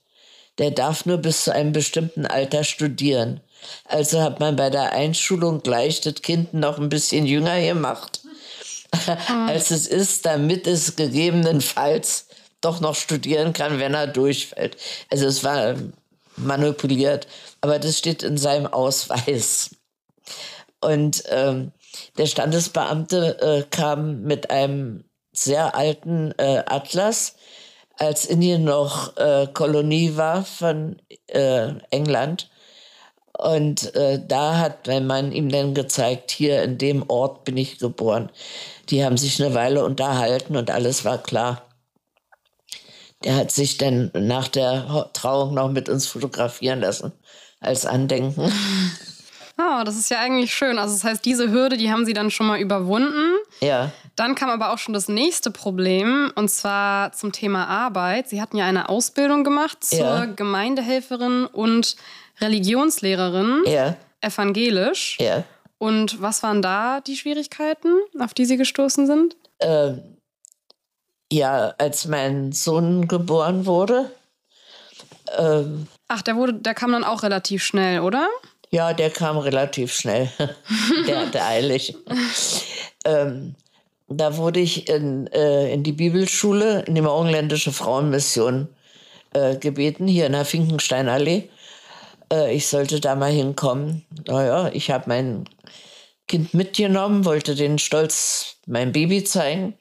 der 0.57 0.71
darf 0.71 1.05
nur 1.05 1.17
bis 1.17 1.45
zu 1.45 1.53
einem 1.53 1.71
bestimmten 1.71 2.25
Alter 2.25 2.63
studieren. 2.63 3.41
Also 3.85 4.21
hat 4.21 4.39
man 4.39 4.55
bei 4.55 4.69
der 4.69 4.91
Einschulung 4.91 5.61
gleich 5.61 6.01
das 6.01 6.15
Kind 6.15 6.53
noch 6.53 6.77
ein 6.77 6.89
bisschen 6.89 7.25
jünger 7.25 7.59
gemacht, 7.61 8.21
mhm. 8.23 9.47
als 9.47 9.71
es 9.71 9.87
ist, 9.87 10.25
damit 10.25 10.67
es 10.67 10.95
gegebenenfalls 10.95 12.27
doch 12.59 12.79
noch 12.79 12.95
studieren 12.95 13.53
kann, 13.53 13.79
wenn 13.79 13.93
er 13.93 14.07
durchfällt. 14.07 14.77
Also 15.09 15.25
es 15.25 15.43
war 15.43 15.75
manipuliert 16.37 17.27
aber 17.61 17.79
das 17.79 17.97
steht 17.97 18.23
in 18.23 18.37
seinem 18.37 18.67
Ausweis. 18.67 19.75
Und 20.81 21.23
ähm, 21.29 21.71
der 22.17 22.25
Standesbeamte 22.25 23.39
äh, 23.41 23.63
kam 23.69 24.23
mit 24.23 24.49
einem 24.49 25.03
sehr 25.31 25.75
alten 25.75 26.33
äh, 26.37 26.63
Atlas, 26.65 27.35
als 27.97 28.25
Indien 28.25 28.63
noch 28.63 29.15
äh, 29.17 29.47
Kolonie 29.53 30.17
war 30.17 30.43
von 30.43 30.99
äh, 31.27 31.73
England. 31.91 32.49
Und 33.37 33.95
äh, 33.95 34.19
da 34.25 34.57
hat 34.57 34.87
mein 34.87 35.05
Mann 35.05 35.31
ihm 35.31 35.49
dann 35.49 35.73
gezeigt, 35.73 36.31
hier 36.31 36.63
in 36.63 36.77
dem 36.77 37.09
Ort 37.09 37.43
bin 37.43 37.57
ich 37.57 37.77
geboren. 37.79 38.29
Die 38.89 39.05
haben 39.05 39.17
sich 39.17 39.41
eine 39.41 39.53
Weile 39.53 39.85
unterhalten 39.85 40.57
und 40.57 40.71
alles 40.71 41.05
war 41.05 41.17
klar. 41.19 41.63
Der 43.23 43.35
hat 43.35 43.51
sich 43.51 43.77
dann 43.77 44.11
nach 44.13 44.47
der 44.47 45.11
Trauung 45.13 45.53
noch 45.53 45.69
mit 45.69 45.89
uns 45.89 46.07
fotografieren 46.07 46.81
lassen 46.81 47.13
als 47.61 47.85
Andenken. 47.85 48.51
Oh, 49.57 49.83
das 49.83 49.95
ist 49.95 50.09
ja 50.09 50.17
eigentlich 50.17 50.55
schön. 50.55 50.79
Also 50.79 50.95
das 50.95 51.03
heißt, 51.03 51.23
diese 51.23 51.51
Hürde, 51.51 51.77
die 51.77 51.91
haben 51.91 52.03
Sie 52.03 52.13
dann 52.13 52.31
schon 52.31 52.47
mal 52.47 52.59
überwunden. 52.59 53.35
Ja. 53.59 53.91
Dann 54.15 54.33
kam 54.33 54.49
aber 54.49 54.73
auch 54.73 54.79
schon 54.79 54.93
das 54.95 55.07
nächste 55.07 55.51
Problem, 55.51 56.31
und 56.33 56.49
zwar 56.49 57.11
zum 57.11 57.31
Thema 57.31 57.67
Arbeit. 57.67 58.27
Sie 58.27 58.41
hatten 58.41 58.57
ja 58.57 58.65
eine 58.65 58.89
Ausbildung 58.89 59.43
gemacht 59.43 59.83
zur 59.83 59.99
Ja. 59.99 60.25
Gemeindehelferin 60.25 61.45
und 61.45 61.95
Religionslehrerin, 62.39 63.61
Ja, 63.67 63.97
evangelisch. 64.21 65.17
ja. 65.19 65.43
Und 65.77 66.19
was 66.21 66.41
waren 66.41 66.63
da 66.63 67.01
die 67.01 67.17
Schwierigkeiten, 67.17 67.89
auf 68.19 68.33
die 68.33 68.45
Sie 68.45 68.57
gestoßen 68.57 69.05
sind? 69.05 69.35
Äh, 69.59 69.93
ja, 71.31 71.75
als 71.77 72.07
mein 72.07 72.51
Sohn 72.51 73.07
geboren 73.07 73.67
wurde, 73.67 74.09
ähm, 75.37 75.85
Ach, 76.13 76.21
der 76.21 76.35
wurde, 76.35 76.55
der 76.55 76.73
kam 76.73 76.91
dann 76.91 77.05
auch 77.05 77.23
relativ 77.23 77.63
schnell, 77.63 78.01
oder? 78.01 78.27
Ja, 78.69 78.91
der 78.91 79.09
kam 79.09 79.37
relativ 79.37 79.93
schnell. 79.93 80.29
der 81.07 81.21
hatte 81.21 81.41
eilig. 81.41 81.95
ähm, 83.05 83.55
da 84.09 84.35
wurde 84.35 84.59
ich 84.59 84.89
in, 84.89 85.27
äh, 85.27 85.71
in 85.71 85.83
die 85.83 85.93
Bibelschule, 85.93 86.81
in 86.81 86.95
die 86.95 87.01
Morgenländische 87.01 87.71
Frauenmission 87.71 88.67
äh, 89.33 89.55
gebeten, 89.55 90.05
hier 90.05 90.25
in 90.25 90.33
der 90.33 90.43
Finkensteinallee. 90.43 91.49
Äh, 92.29 92.53
ich 92.53 92.67
sollte 92.67 92.99
da 92.99 93.15
mal 93.15 93.31
hinkommen. 93.31 94.05
Naja, 94.27 94.69
ich 94.73 94.91
habe 94.91 95.05
mein 95.07 95.45
Kind 96.27 96.53
mitgenommen, 96.53 97.23
wollte 97.23 97.55
den 97.55 97.79
stolz 97.79 98.57
mein 98.67 98.91
Baby 98.91 99.23
zeigen. 99.23 99.75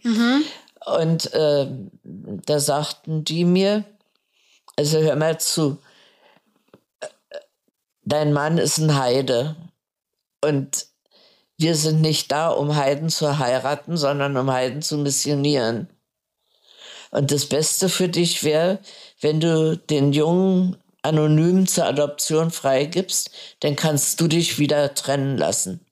Und 0.87 1.35
äh, 1.35 1.67
da 2.05 2.61
sagten 2.61 3.25
die 3.25 3.45
mir, 3.45 3.83
also 4.77 5.01
hör 5.01 5.17
mal 5.17 5.41
zu, 5.41 5.79
dein 8.11 8.33
Mann 8.33 8.59
ist 8.59 8.79
ein 8.79 8.99
Heide 8.99 9.57
und 10.43 10.87
wir 11.57 11.75
sind 11.75 12.01
nicht 12.01 12.33
da, 12.33 12.49
um 12.49 12.77
Heiden 12.77 13.09
zu 13.11 13.39
heiraten, 13.39 13.97
sondern 13.97 14.37
um 14.37 14.51
Heiden 14.51 14.83
zu 14.83 14.97
missionieren. 14.99 15.89
Und 17.11 17.33
das 17.33 17.47
Beste 17.47 17.89
für 17.89 18.09
dich 18.09 18.45
wäre, 18.45 18.79
wenn 19.21 19.41
du 19.41 19.77
den 19.77 20.13
Jungen 20.13 20.77
anonym 21.03 21.67
zur 21.67 21.87
Adoption 21.87 22.51
freigibst, 22.51 23.31
dann 23.61 23.77
kannst 23.77 24.21
du 24.21 24.29
dich 24.29 24.59
wieder 24.59 24.95
trennen 24.95 25.37
lassen. 25.37 25.85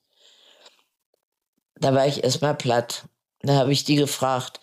Da 1.77 1.95
war 1.95 2.07
ich 2.07 2.25
erstmal 2.25 2.55
platt. 2.55 3.05
Da 3.43 3.55
habe 3.55 3.73
ich 3.73 3.85
die 3.85 3.97
gefragt, 3.97 4.61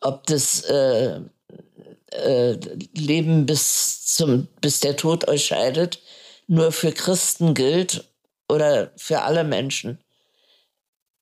ob 0.00 0.26
das 0.26 0.62
äh, 0.62 1.20
äh, 2.10 2.58
Leben 2.94 3.46
bis, 3.46 4.06
zum, 4.06 4.48
bis 4.60 4.80
der 4.80 4.96
Tod 4.96 5.28
euch 5.28 5.46
scheidet 5.46 6.00
nur 6.48 6.72
für 6.72 6.92
Christen 6.92 7.54
gilt 7.54 8.04
oder 8.48 8.90
für 8.96 9.22
alle 9.22 9.44
Menschen. 9.44 9.98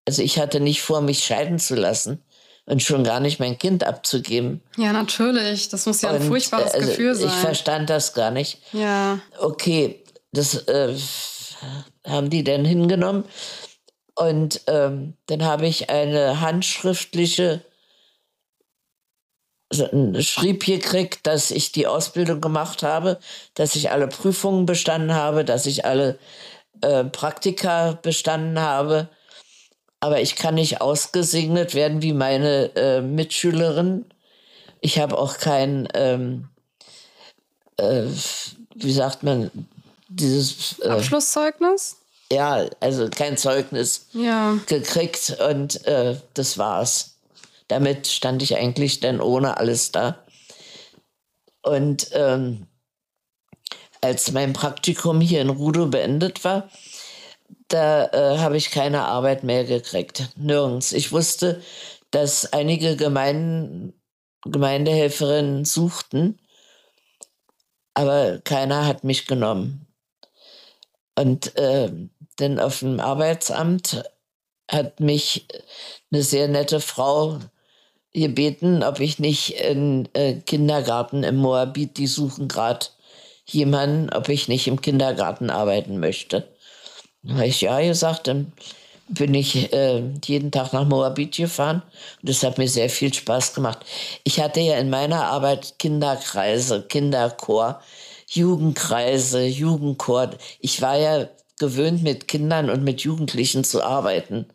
Also 0.07 0.23
ich 0.23 0.39
hatte 0.39 0.61
nicht 0.61 0.83
vor, 0.83 1.01
mich 1.03 1.25
scheiden 1.25 1.59
zu 1.59 1.75
lassen 1.75 2.23
und 2.65 2.83
schon 2.83 3.05
gar 3.05 3.21
nicht 3.21 3.41
mein 3.41 3.59
Kind 3.59 3.85
abzugeben. 3.85 4.63
Ja, 4.77 4.93
natürlich. 4.93 5.69
Das 5.69 5.85
muss 5.87 6.01
ja 6.01 6.11
ein 6.11 6.23
Und, 6.23 6.29
furchtbares 6.29 6.73
äh, 6.73 6.77
also 6.79 6.89
Gefühl 6.89 7.15
sein. 7.15 7.29
Ich 7.29 7.35
verstand 7.35 7.91
das 7.91 8.15
gar 8.15 8.31
nicht. 8.31 8.59
ja. 8.73 9.19
Okay, 9.39 10.03
das 10.33 10.55
äh, 10.69 10.97
haben 12.07 12.31
die 12.31 12.45
dann 12.45 12.65
hingenommen. 12.65 13.25
Und 14.15 14.63
ähm, 14.67 15.15
dann 15.27 15.45
habe 15.45 15.67
ich 15.67 15.91
eine 15.91 16.41
handschriftliche 16.41 17.53
ein 17.55 17.76
schrieb 19.73 20.65
gekriegt, 20.65 21.27
dass 21.27 21.51
ich 21.51 21.73
die 21.73 21.87
Ausbildung 21.87 22.41
gemacht 22.41 22.83
habe, 22.83 23.19
dass 23.55 23.75
ich 23.77 23.91
alle 23.91 24.07
Prüfungen 24.07 24.67
bestanden 24.67 25.15
habe, 25.15 25.45
dass 25.45 25.67
ich 25.67 25.85
alle 25.85 26.19
äh, 26.83 27.05
Praktika 27.05 27.99
bestanden 28.03 28.61
habe. 28.61 29.09
Aber 30.01 30.21
ich 30.21 30.37
kann 30.37 30.55
nicht 30.55 30.81
ausgesegnet 30.81 31.75
werden 31.75 32.03
wie 32.03 32.13
meine 32.13 32.75
äh, 32.77 33.01
Mitschülerin. 33.01 34.05
Ich 34.81 34.99
habe 35.01 35.19
auch 35.19 35.39
kein, 35.39 35.89
ähm, 35.95 36.49
äh, 37.77 38.05
wie 38.75 38.93
sagt 38.93 39.23
man, 39.23 39.51
dieses, 40.09 40.79
äh, 40.81 40.89
Abschlusszeugnis? 40.89 41.97
ja, 42.31 42.67
also 42.81 43.09
kein 43.09 43.37
Zeugnis 43.37 44.07
Ja. 44.13 44.59
gekriegt 44.67 45.37
und 45.49 45.85
äh, 45.87 46.17
das 46.35 46.59
war's. 46.59 47.16
Damit 47.69 48.07
stand 48.07 48.43
ich 48.43 48.57
eigentlich 48.57 49.01
dann 49.01 49.21
ohne 49.21 49.57
alles 49.57 49.93
da. 49.93 50.25
Und 51.63 52.11
ähm, 52.13 52.69
als 54.01 54.31
mein 54.33 54.53
Praktikum 54.53 55.21
hier 55.21 55.41
in 55.41 55.51
Rudo 55.51 55.87
beendet 55.87 56.45
war, 56.45 56.69
da 57.69 58.07
äh, 58.07 58.39
habe 58.39 58.57
ich 58.57 58.71
keine 58.71 59.05
Arbeit 59.05 59.43
mehr 59.43 59.65
gekriegt. 59.65 60.31
Nirgends. 60.37 60.93
Ich 60.93 61.11
wusste, 61.13 61.63
dass 62.11 62.53
einige 62.53 62.97
Gemeinden, 62.97 63.93
Gemeindehelferinnen 64.45 65.65
suchten, 65.65 66.39
aber 67.95 68.39
keiner 68.45 68.87
hat 68.87 69.03
mich 69.03 69.27
genommen. 69.27 69.87
Und 71.19 71.57
äh, 71.57 71.91
dann 72.37 72.61
auf 72.61 72.81
dem 72.81 73.01
Arbeitsamt 73.01 74.05
hat 74.71 75.01
mich 75.01 75.49
eine 76.13 76.23
sehr 76.23 76.47
nette 76.47 76.81
Frau 76.81 77.41
gebeten, 78.13 78.83
ob 78.83 79.01
ich 79.01 79.19
nicht 79.19 79.61
in 79.61 80.09
äh, 80.15 80.35
Kindergarten 80.35 81.23
im 81.23 81.37
Moabit, 81.37 81.99
die 81.99 82.07
suchen 82.07 82.49
gerade 82.49 82.87
jemanden, 83.45 84.11
ob 84.13 84.29
ich 84.29 84.49
nicht 84.49 84.67
im 84.67 84.81
Kindergarten 84.81 85.51
arbeiten 85.51 86.01
möchte. 86.01 86.49
Dann 87.23 87.37
habe 87.37 87.47
ich 87.47 87.61
ja 87.61 87.81
gesagt, 87.81 88.29
dann 88.29 88.53
bin 89.09 89.35
ich 89.35 89.73
äh, 89.73 90.03
jeden 90.25 90.51
Tag 90.51 90.73
nach 90.73 90.87
Moabit 90.87 91.37
gefahren 91.37 91.83
und 92.21 92.29
das 92.29 92.43
hat 92.43 92.59
mir 92.59 92.69
sehr 92.69 92.91
viel 92.91 93.13
Spaß 93.15 93.55
gemacht. 93.55 93.79
Ich 94.25 94.41
hatte 94.41 94.61
ja 94.61 94.79
in 94.79 94.91
meiner 94.91 95.25
Arbeit 95.27 95.79
Kinderkreise, 95.79 96.83
Kinderchor, 96.83 97.81
Jugendkreise, 98.29 99.45
Jugendchor. 99.45 100.31
Ich 100.61 100.83
war 100.83 100.99
ja 100.99 101.29
gewöhnt, 101.59 102.03
mit 102.03 102.29
Kindern 102.29 102.69
und 102.69 102.83
mit 102.83 103.03
Jugendlichen 103.03 103.65
zu 103.65 103.83
arbeiten. 103.83 104.47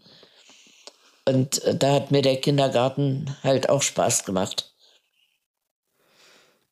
Und 1.31 1.61
da 1.79 1.93
hat 1.93 2.11
mir 2.11 2.21
der 2.21 2.35
Kindergarten 2.37 3.35
halt 3.43 3.69
auch 3.69 3.81
Spaß 3.81 4.25
gemacht. 4.25 4.67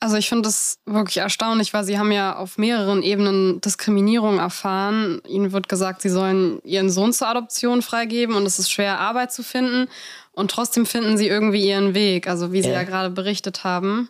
Also 0.02 0.16
ich 0.16 0.30
finde 0.30 0.44
das 0.44 0.80
wirklich 0.86 1.18
erstaunlich, 1.18 1.74
weil 1.74 1.84
Sie 1.84 2.00
haben 2.00 2.12
ja 2.12 2.38
auf 2.38 2.58
mehreren 2.58 3.04
Ebenen 3.04 3.60
Diskriminierung 3.62 4.40
erfahren. 4.40 5.22
Ihnen 5.28 5.52
wird 5.52 5.68
gesagt, 5.68 6.02
Sie 6.02 6.10
sollen 6.10 6.62
Ihren 6.64 6.90
Sohn 6.90 7.12
zur 7.12 7.28
Adoption 7.28 7.82
freigeben 7.82 8.36
und 8.36 8.46
es 8.46 8.60
ist 8.60 8.72
schwer, 8.72 9.00
Arbeit 9.00 9.34
zu 9.34 9.44
finden. 9.44 9.90
Und 10.32 10.52
trotzdem 10.52 10.86
finden 10.86 11.18
Sie 11.18 11.28
irgendwie 11.28 11.68
Ihren 11.68 11.94
Weg, 11.94 12.28
also 12.28 12.54
wie 12.54 12.62
Sie 12.62 12.70
Ja. 12.70 12.76
ja 12.76 12.84
gerade 12.84 13.10
berichtet 13.10 13.66
haben. 13.66 14.10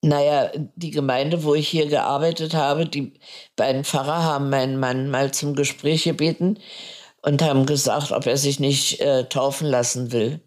Naja, 0.00 0.50
die 0.76 0.90
Gemeinde, 0.92 1.42
wo 1.42 1.54
ich 1.54 1.68
hier 1.68 1.86
gearbeitet 1.86 2.54
habe, 2.54 2.86
die 2.86 3.14
beiden 3.56 3.84
Pfarrer 3.84 4.22
haben 4.22 4.48
meinen 4.50 4.78
Mann 4.78 5.10
mal 5.10 5.32
zum 5.32 5.54
Gespräch 5.54 6.04
gebeten 6.04 6.58
und 7.28 7.42
haben 7.42 7.66
gesagt, 7.66 8.10
ob 8.12 8.26
er 8.26 8.36
sich 8.38 8.58
nicht 8.58 9.00
äh, 9.00 9.24
taufen 9.28 9.66
lassen 9.66 10.12
will. 10.12 10.40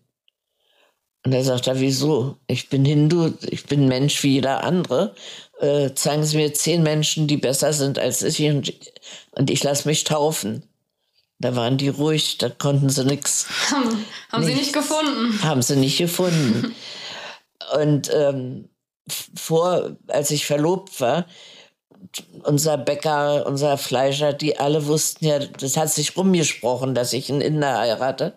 Und 1.23 1.33
er 1.33 1.43
sagt, 1.43 1.69
wieso? 1.73 2.37
Ich 2.47 2.69
bin 2.69 2.83
Hindu, 2.83 3.33
ich 3.47 3.65
bin 3.67 3.87
Mensch 3.87 4.23
wie 4.23 4.33
jeder 4.33 4.63
andere. 4.63 5.13
Äh, 5.59 5.93
zeigen 5.93 6.23
Sie 6.23 6.37
mir 6.37 6.53
zehn 6.55 6.81
Menschen, 6.81 7.27
die 7.27 7.37
besser 7.37 7.71
sind 7.73 7.99
als 7.99 8.23
ich 8.23 8.41
und, 8.49 8.73
und 9.31 9.51
ich 9.51 9.63
lasse 9.63 9.87
mich 9.87 10.03
taufen. 10.03 10.63
Da 11.37 11.55
waren 11.55 11.77
die 11.77 11.89
ruhig, 11.89 12.39
da 12.39 12.49
konnten 12.49 12.89
sie 12.89 13.05
nichts 13.05 13.47
Haben, 13.71 14.05
haben 14.31 14.43
Sie 14.43 14.49
Nichts. 14.53 14.61
nicht 14.67 14.73
gefunden? 14.73 15.43
haben 15.43 15.61
sie 15.61 15.75
nicht 15.75 15.97
gefunden. 15.97 16.75
Und 17.81 18.11
ähm, 18.13 18.67
vor, 19.35 19.95
als 20.07 20.29
ich 20.31 20.45
verlobt 20.45 20.99
war, 20.99 21.25
unser 22.43 22.77
Bäcker, 22.77 23.45
unser 23.45 23.77
Fleischer, 23.77 24.33
die 24.33 24.59
alle 24.59 24.87
wussten 24.87 25.25
ja, 25.25 25.39
das 25.39 25.77
hat 25.77 25.89
sich 25.89 26.17
rumgesprochen, 26.17 26.95
dass 26.95 27.13
ich 27.13 27.31
einen 27.31 27.41
Inder 27.41 27.79
heirate. 27.79 28.33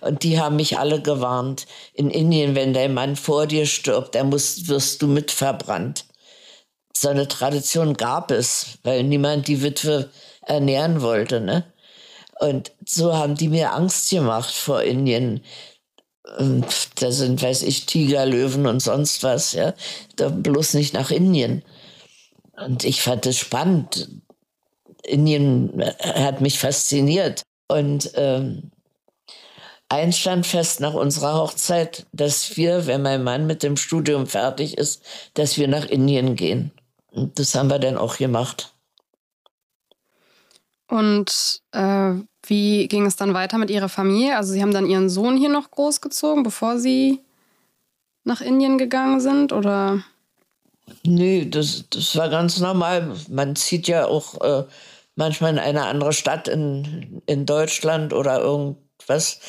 Und 0.00 0.22
die 0.22 0.40
haben 0.40 0.56
mich 0.56 0.78
alle 0.78 1.00
gewarnt. 1.00 1.66
In 1.94 2.10
Indien, 2.10 2.54
wenn 2.54 2.72
der 2.74 2.88
Mann 2.88 3.16
vor 3.16 3.46
dir 3.46 3.66
stirbt, 3.66 4.14
dann 4.14 4.30
musst, 4.30 4.68
wirst 4.68 5.02
du 5.02 5.06
mit 5.06 5.30
verbrannt. 5.30 6.06
So 6.94 7.08
eine 7.08 7.28
Tradition 7.28 7.94
gab 7.94 8.30
es, 8.30 8.78
weil 8.82 9.02
niemand 9.02 9.48
die 9.48 9.62
Witwe 9.62 10.10
ernähren 10.42 11.02
wollte. 11.02 11.40
Ne? 11.40 11.64
Und 12.40 12.72
so 12.84 13.16
haben 13.16 13.36
die 13.36 13.48
mir 13.48 13.72
Angst 13.72 14.10
gemacht 14.10 14.52
vor 14.52 14.82
Indien. 14.82 15.42
Und 16.38 16.66
da 17.00 17.10
sind, 17.10 17.42
weiß 17.42 17.62
ich, 17.62 17.86
Tiger, 17.86 18.26
Löwen 18.26 18.66
und 18.66 18.80
sonst 18.80 19.22
was, 19.22 19.52
ja. 19.52 19.74
Da 20.16 20.28
bloß 20.28 20.74
nicht 20.74 20.94
nach 20.94 21.10
Indien. 21.10 21.62
Und 22.52 22.84
ich 22.84 23.02
fand 23.02 23.26
es 23.26 23.38
spannend. 23.38 24.08
Indien 25.04 25.82
hat 26.00 26.40
mich 26.40 26.58
fasziniert. 26.58 27.42
Und 27.68 28.12
ähm, 28.14 28.70
Eins 29.92 30.16
stand 30.16 30.46
fest 30.46 30.80
nach 30.80 30.94
unserer 30.94 31.34
Hochzeit, 31.34 32.06
dass 32.12 32.56
wir, 32.56 32.86
wenn 32.86 33.02
mein 33.02 33.22
Mann 33.22 33.46
mit 33.46 33.62
dem 33.62 33.76
Studium 33.76 34.26
fertig 34.26 34.78
ist, 34.78 35.04
dass 35.34 35.58
wir 35.58 35.68
nach 35.68 35.84
Indien 35.84 36.34
gehen. 36.34 36.70
Und 37.10 37.38
das 37.38 37.54
haben 37.54 37.68
wir 37.68 37.78
dann 37.78 37.98
auch 37.98 38.16
gemacht. 38.16 38.74
Und 40.88 41.60
äh, 41.72 42.14
wie 42.46 42.88
ging 42.88 43.04
es 43.04 43.16
dann 43.16 43.34
weiter 43.34 43.58
mit 43.58 43.68
Ihrer 43.68 43.90
Familie? 43.90 44.38
Also 44.38 44.54
Sie 44.54 44.62
haben 44.62 44.72
dann 44.72 44.86
Ihren 44.86 45.10
Sohn 45.10 45.36
hier 45.36 45.50
noch 45.50 45.70
großgezogen, 45.70 46.42
bevor 46.42 46.78
Sie 46.78 47.20
nach 48.24 48.40
Indien 48.40 48.78
gegangen 48.78 49.20
sind, 49.20 49.52
oder? 49.52 50.02
Nee, 51.04 51.46
das, 51.48 51.84
das 51.90 52.16
war 52.16 52.28
ganz 52.28 52.58
normal. 52.58 53.14
Man 53.28 53.56
zieht 53.56 53.88
ja 53.88 54.06
auch 54.06 54.40
äh, 54.40 54.64
manchmal 55.14 55.52
in 55.52 55.58
eine 55.58 55.86
andere 55.86 56.12
Stadt 56.12 56.48
in, 56.48 57.22
in 57.26 57.46
Deutschland 57.46 58.12
oder 58.12 58.40
irgendwas. 58.40 59.40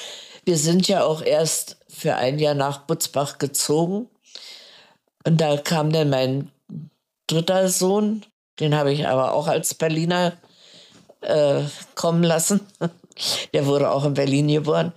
Wir 0.45 0.57
sind 0.57 0.87
ja 0.87 1.03
auch 1.03 1.21
erst 1.21 1.77
für 1.87 2.15
ein 2.15 2.39
Jahr 2.39 2.55
nach 2.55 2.79
Butzbach 2.79 3.37
gezogen. 3.37 4.09
Und 5.25 5.39
da 5.39 5.57
kam 5.57 5.91
dann 5.91 6.09
mein 6.09 6.51
dritter 7.27 7.69
Sohn, 7.69 8.25
den 8.59 8.75
habe 8.75 8.91
ich 8.91 9.07
aber 9.07 9.33
auch 9.33 9.47
als 9.47 9.73
Berliner 9.73 10.33
äh, 11.21 11.61
kommen 11.95 12.23
lassen. 12.23 12.61
Der 13.53 13.67
wurde 13.67 13.91
auch 13.91 14.05
in 14.05 14.15
Berlin 14.15 14.47
geboren. 14.47 14.91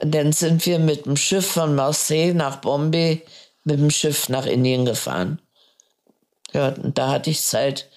Und 0.00 0.14
dann 0.14 0.32
sind 0.32 0.64
wir 0.64 0.78
mit 0.78 1.06
dem 1.06 1.16
Schiff 1.16 1.46
von 1.46 1.74
Marseille 1.74 2.32
nach 2.32 2.56
Bombay 2.56 3.22
mit 3.64 3.78
dem 3.78 3.90
Schiff 3.90 4.28
nach 4.28 4.46
Indien 4.46 4.84
gefahren. 4.84 5.40
Ja, 6.52 6.70
da 6.70 7.10
hatte 7.10 7.30
ich 7.30 7.42
Zeit, 7.42 7.88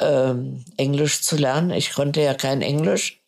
ähm, 0.00 0.64
Englisch 0.76 1.22
zu 1.22 1.36
lernen. 1.36 1.70
Ich 1.70 1.92
konnte 1.92 2.20
ja 2.20 2.34
kein 2.34 2.62
Englisch. 2.62 3.22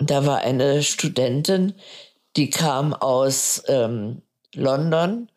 Und 0.00 0.10
da 0.10 0.26
war 0.26 0.38
eine 0.38 0.82
Studentin, 0.82 1.74
die 2.36 2.50
kam 2.50 2.94
aus 2.94 3.62
ähm, 3.66 4.22
London 4.54 5.28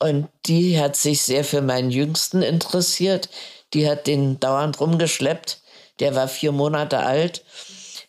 und 0.00 0.28
die 0.46 0.78
hat 0.78 0.96
sich 0.96 1.22
sehr 1.22 1.44
für 1.44 1.60
meinen 1.60 1.90
Jüngsten 1.90 2.42
interessiert. 2.42 3.28
Die 3.74 3.88
hat 3.88 4.06
den 4.06 4.38
dauernd 4.38 4.80
rumgeschleppt. 4.80 5.60
Der 5.98 6.14
war 6.14 6.28
vier 6.28 6.52
Monate 6.52 7.00
alt. 7.00 7.44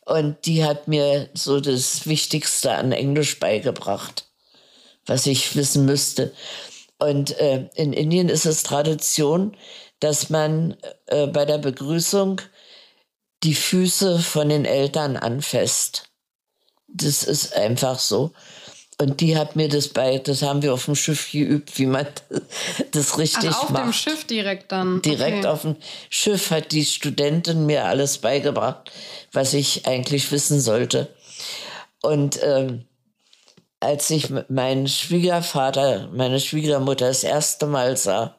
Und 0.05 0.45
die 0.45 0.63
hat 0.63 0.87
mir 0.87 1.29
so 1.33 1.59
das 1.59 2.07
Wichtigste 2.07 2.73
an 2.73 2.91
Englisch 2.91 3.39
beigebracht, 3.39 4.25
was 5.05 5.25
ich 5.25 5.55
wissen 5.55 5.85
müsste. 5.85 6.33
Und 6.99 7.37
äh, 7.39 7.69
in 7.75 7.93
Indien 7.93 8.29
ist 8.29 8.45
es 8.45 8.63
Tradition, 8.63 9.55
dass 9.99 10.29
man 10.29 10.77
äh, 11.07 11.27
bei 11.27 11.45
der 11.45 11.57
Begrüßung 11.57 12.41
die 13.43 13.55
Füße 13.55 14.19
von 14.19 14.49
den 14.49 14.65
Eltern 14.65 15.15
anfasst. 15.15 16.09
Das 16.87 17.23
ist 17.23 17.55
einfach 17.55 17.99
so. 17.99 18.31
Und 19.01 19.21
die 19.21 19.37
hat 19.37 19.55
mir 19.55 19.69
das 19.69 19.87
bei, 19.87 20.17
das 20.17 20.41
haben 20.41 20.61
wir 20.61 20.73
auf 20.73 20.85
dem 20.85 20.95
Schiff 20.95 21.31
geübt, 21.31 21.79
wie 21.79 21.85
man 21.85 22.05
das 22.91 23.17
richtig 23.17 23.51
Ach, 23.51 23.63
auf 23.63 23.69
macht. 23.69 23.85
dem 23.85 23.93
Schiff 23.93 24.25
direkt 24.25 24.73
dann. 24.73 25.01
Direkt 25.01 25.39
okay. 25.39 25.47
auf 25.47 25.61
dem 25.61 25.77
Schiff 26.09 26.51
hat 26.51 26.73
die 26.73 26.83
Studentin 26.83 27.65
mir 27.65 27.85
alles 27.85 28.17
beigebracht, 28.17 28.91
was 29.31 29.53
ich 29.53 29.87
eigentlich 29.87 30.29
wissen 30.33 30.59
sollte. 30.59 31.07
Und 32.01 32.39
ähm, 32.43 32.88
als 33.79 34.09
ich 34.09 34.29
meinen 34.49 34.87
Schwiegervater, 34.87 36.09
meine 36.11 36.39
Schwiegermutter 36.39 37.07
das 37.07 37.23
erste 37.23 37.65
Mal 37.65 37.95
sah, 37.97 38.35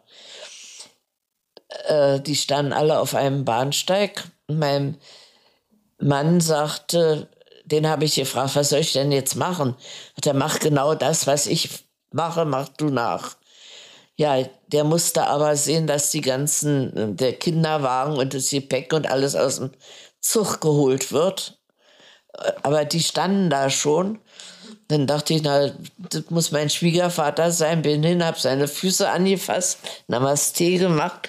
äh, 1.86 2.20
die 2.20 2.36
standen 2.36 2.72
alle 2.72 2.98
auf 2.98 3.14
einem 3.14 3.44
Bahnsteig. 3.44 4.24
Mein 4.48 4.98
Mann 5.98 6.40
sagte, 6.40 7.28
den 7.64 7.88
habe 7.88 8.04
ich 8.04 8.16
gefragt, 8.16 8.56
was 8.56 8.70
soll 8.70 8.80
ich 8.80 8.92
denn 8.92 9.12
jetzt 9.12 9.36
machen? 9.36 9.76
Hat 10.16 10.26
er 10.26 10.34
macht 10.34 10.60
genau 10.60 10.94
das, 10.94 11.26
was 11.26 11.46
ich 11.46 11.86
mache, 12.12 12.44
mach 12.44 12.68
du 12.68 12.86
nach. 12.86 13.36
Ja, 14.16 14.44
der 14.66 14.84
musste 14.84 15.26
aber 15.26 15.56
sehen, 15.56 15.86
dass 15.86 16.10
die 16.10 16.20
ganzen, 16.20 17.16
der 17.16 17.32
Kinderwagen 17.32 18.18
und 18.18 18.34
das 18.34 18.50
Gepäck 18.50 18.92
und 18.92 19.10
alles 19.10 19.34
aus 19.34 19.56
dem 19.56 19.70
Zug 20.20 20.60
geholt 20.60 21.12
wird. 21.12 21.58
Aber 22.62 22.84
die 22.84 23.00
standen 23.00 23.48
da 23.48 23.70
schon. 23.70 24.18
Dann 24.90 25.06
dachte 25.06 25.34
ich, 25.34 25.42
na, 25.42 25.70
das 25.98 26.30
muss 26.30 26.50
mein 26.50 26.68
Schwiegervater 26.68 27.52
sein. 27.52 27.82
Bin 27.82 28.02
hin, 28.02 28.24
habe 28.24 28.38
seine 28.40 28.66
Füße 28.66 29.08
angefasst, 29.08 29.78
Namaste 30.08 30.78
gemacht. 30.78 31.28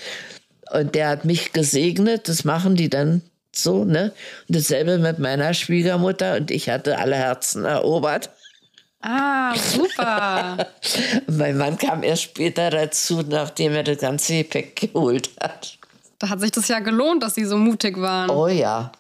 Und 0.72 0.96
der 0.96 1.10
hat 1.10 1.26
mich 1.26 1.54
gesegnet. 1.54 2.28
Das 2.28 2.44
machen 2.44 2.76
die 2.76 2.90
dann 2.90 3.22
so, 3.52 3.86
ne? 3.86 4.14
Und 4.48 4.56
dasselbe 4.56 4.98
mit 4.98 5.20
meiner 5.20 5.54
Schwiegermutter. 5.54 6.38
Und 6.38 6.50
ich 6.50 6.70
hatte 6.70 6.98
alle 6.98 7.16
Herzen 7.16 7.64
erobert. 7.66 8.32
Ah, 9.02 9.56
super. 9.56 10.68
mein 11.28 11.58
Mann 11.58 11.78
kam 11.78 12.02
erst 12.02 12.24
später 12.24 12.72
dazu, 12.72 13.22
nachdem 13.22 13.74
er 13.74 13.84
das 13.84 14.00
ganze 14.00 14.38
Gepäck 14.38 14.76
geholt 14.76 15.30
hat. 15.40 15.78
Da 16.18 16.30
hat 16.30 16.40
sich 16.40 16.52
das 16.52 16.68
ja 16.68 16.80
gelohnt, 16.80 17.22
dass 17.22 17.36
Sie 17.36 17.46
so 17.46 17.58
mutig 17.58 18.02
waren. 18.02 18.32
Oh 18.32 18.48
ja. 18.48 18.92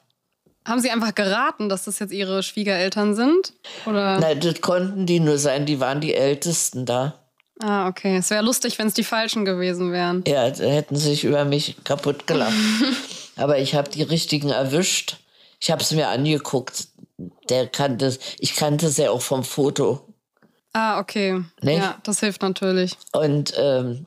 Haben 0.65 0.79
Sie 0.79 0.91
einfach 0.91 1.15
geraten, 1.15 1.69
dass 1.69 1.85
das 1.85 1.99
jetzt 1.99 2.11
Ihre 2.11 2.43
Schwiegereltern 2.43 3.15
sind? 3.15 3.53
Oder? 3.85 4.19
Nein, 4.19 4.39
das 4.39 4.61
konnten 4.61 5.05
die 5.05 5.19
nur 5.19 5.37
sein, 5.37 5.65
die 5.65 5.79
waren 5.79 6.01
die 6.01 6.13
Ältesten 6.13 6.85
da. 6.85 7.15
Ah, 7.59 7.87
okay. 7.87 8.17
Es 8.17 8.29
wäre 8.29 8.43
lustig, 8.43 8.77
wenn 8.79 8.87
es 8.87 8.93
die 8.93 9.03
Falschen 9.03 9.45
gewesen 9.45 9.91
wären. 9.91 10.23
Ja, 10.27 10.49
da 10.49 10.63
hätten 10.63 10.95
sie 10.95 11.09
sich 11.09 11.23
über 11.23 11.45
mich 11.45 11.77
kaputt 11.83 12.27
gelacht. 12.27 12.53
Aber 13.35 13.59
ich 13.59 13.75
habe 13.75 13.89
die 13.89 14.03
richtigen 14.03 14.49
erwischt. 14.49 15.17
Ich 15.59 15.71
habe 15.71 15.81
es 15.81 15.91
mir 15.91 16.07
angeguckt. 16.07 16.87
Der 17.49 17.67
kannte, 17.67 18.17
ich 18.39 18.55
kannte 18.55 18.89
sie 18.89 19.07
auch 19.07 19.21
vom 19.21 19.43
Foto. 19.43 20.07
Ah, 20.73 20.99
okay. 20.99 21.43
Nicht? 21.61 21.79
Ja, 21.79 21.97
das 22.03 22.19
hilft 22.19 22.41
natürlich. 22.41 22.97
Und 23.11 23.53
ähm, 23.57 24.05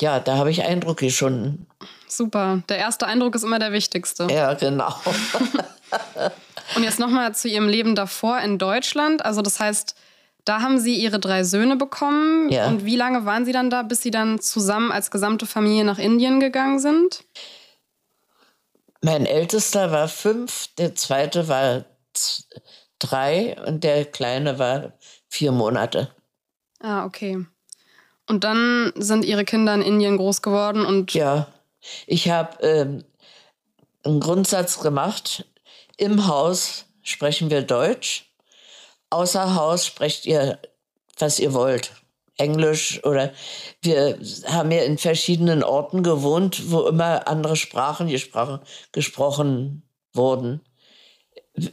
ja, 0.00 0.20
da 0.20 0.36
habe 0.36 0.50
ich 0.50 0.62
Eindrücke 0.64 1.10
schon. 1.10 1.66
Super. 2.08 2.62
Der 2.68 2.78
erste 2.78 3.06
Eindruck 3.06 3.34
ist 3.34 3.42
immer 3.42 3.58
der 3.58 3.72
wichtigste. 3.72 4.26
Ja, 4.30 4.54
genau. 4.54 4.94
Und 6.76 6.82
jetzt 6.82 6.98
nochmal 6.98 7.34
zu 7.34 7.48
Ihrem 7.48 7.68
Leben 7.68 7.94
davor 7.94 8.38
in 8.40 8.58
Deutschland. 8.58 9.24
Also 9.24 9.42
das 9.42 9.60
heißt, 9.60 9.94
da 10.44 10.60
haben 10.60 10.78
Sie 10.78 10.94
Ihre 10.94 11.18
drei 11.18 11.44
Söhne 11.44 11.76
bekommen. 11.76 12.50
Ja. 12.50 12.66
Und 12.68 12.84
wie 12.84 12.96
lange 12.96 13.24
waren 13.24 13.44
Sie 13.44 13.52
dann 13.52 13.70
da, 13.70 13.82
bis 13.82 14.02
Sie 14.02 14.10
dann 14.10 14.40
zusammen 14.40 14.92
als 14.92 15.10
gesamte 15.10 15.46
Familie 15.46 15.84
nach 15.84 15.98
Indien 15.98 16.40
gegangen 16.40 16.78
sind? 16.78 17.24
mein 19.06 19.24
Ältester 19.24 19.92
war 19.92 20.08
fünf, 20.08 20.68
der 20.78 20.96
zweite 20.96 21.46
war 21.46 21.84
drei 22.98 23.56
und 23.66 23.84
der 23.84 24.04
kleine 24.04 24.58
war 24.58 24.94
vier 25.28 25.52
Monate. 25.52 26.10
Ah, 26.80 27.04
okay. 27.04 27.46
Und 28.28 28.42
dann 28.42 28.92
sind 28.96 29.24
Ihre 29.24 29.44
Kinder 29.44 29.74
in 29.74 29.82
Indien 29.82 30.16
groß 30.16 30.42
geworden 30.42 30.84
und 30.84 31.14
Ja, 31.14 31.46
ich 32.06 32.30
habe 32.30 32.62
ähm, 32.62 33.04
einen 34.04 34.20
Grundsatz 34.20 34.80
gemacht. 34.80 35.46
Im 35.96 36.26
Haus 36.26 36.86
sprechen 37.02 37.50
wir 37.50 37.62
Deutsch. 37.62 38.30
Außer 39.10 39.54
Haus 39.54 39.86
sprecht 39.86 40.26
ihr, 40.26 40.58
was 41.18 41.38
ihr 41.38 41.54
wollt. 41.54 41.92
Englisch 42.38 43.02
oder 43.04 43.32
wir 43.80 44.18
haben 44.46 44.70
ja 44.70 44.82
in 44.82 44.98
verschiedenen 44.98 45.62
Orten 45.62 46.02
gewohnt, 46.02 46.70
wo 46.70 46.86
immer 46.86 47.26
andere 47.28 47.56
Sprachen 47.56 48.08
gesprochen, 48.08 48.60
gesprochen 48.92 49.88
wurden. 50.12 50.60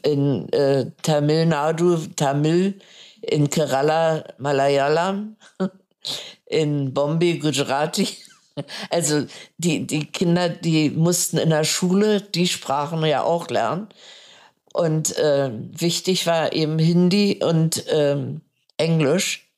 In 0.04 0.48
äh, 0.54 0.92
Tamil 1.02 1.46
Nadu 1.48 1.98
Tamil, 2.16 2.80
in 3.22 3.50
Kerala 3.50 4.24
Malayalam, 4.38 5.36
in 6.46 6.94
Bombay 6.94 7.40
Gujarati. 7.40 8.08
Also 8.90 9.26
die, 9.58 9.88
die 9.88 10.06
Kinder, 10.06 10.50
die 10.50 10.90
mussten 10.90 11.38
in 11.38 11.50
der 11.50 11.64
Schule 11.64 12.22
die 12.22 12.48
Sprachen 12.48 13.04
ja 13.06 13.24
auch 13.24 13.48
lernen. 13.50 13.90
Und 14.74 15.18
äh, 15.18 15.52
wichtig 15.54 16.26
war 16.26 16.54
eben 16.54 16.80
Hindi 16.80 17.42
und 17.44 17.84
ähm, 17.90 18.42
Englisch. 18.78 19.50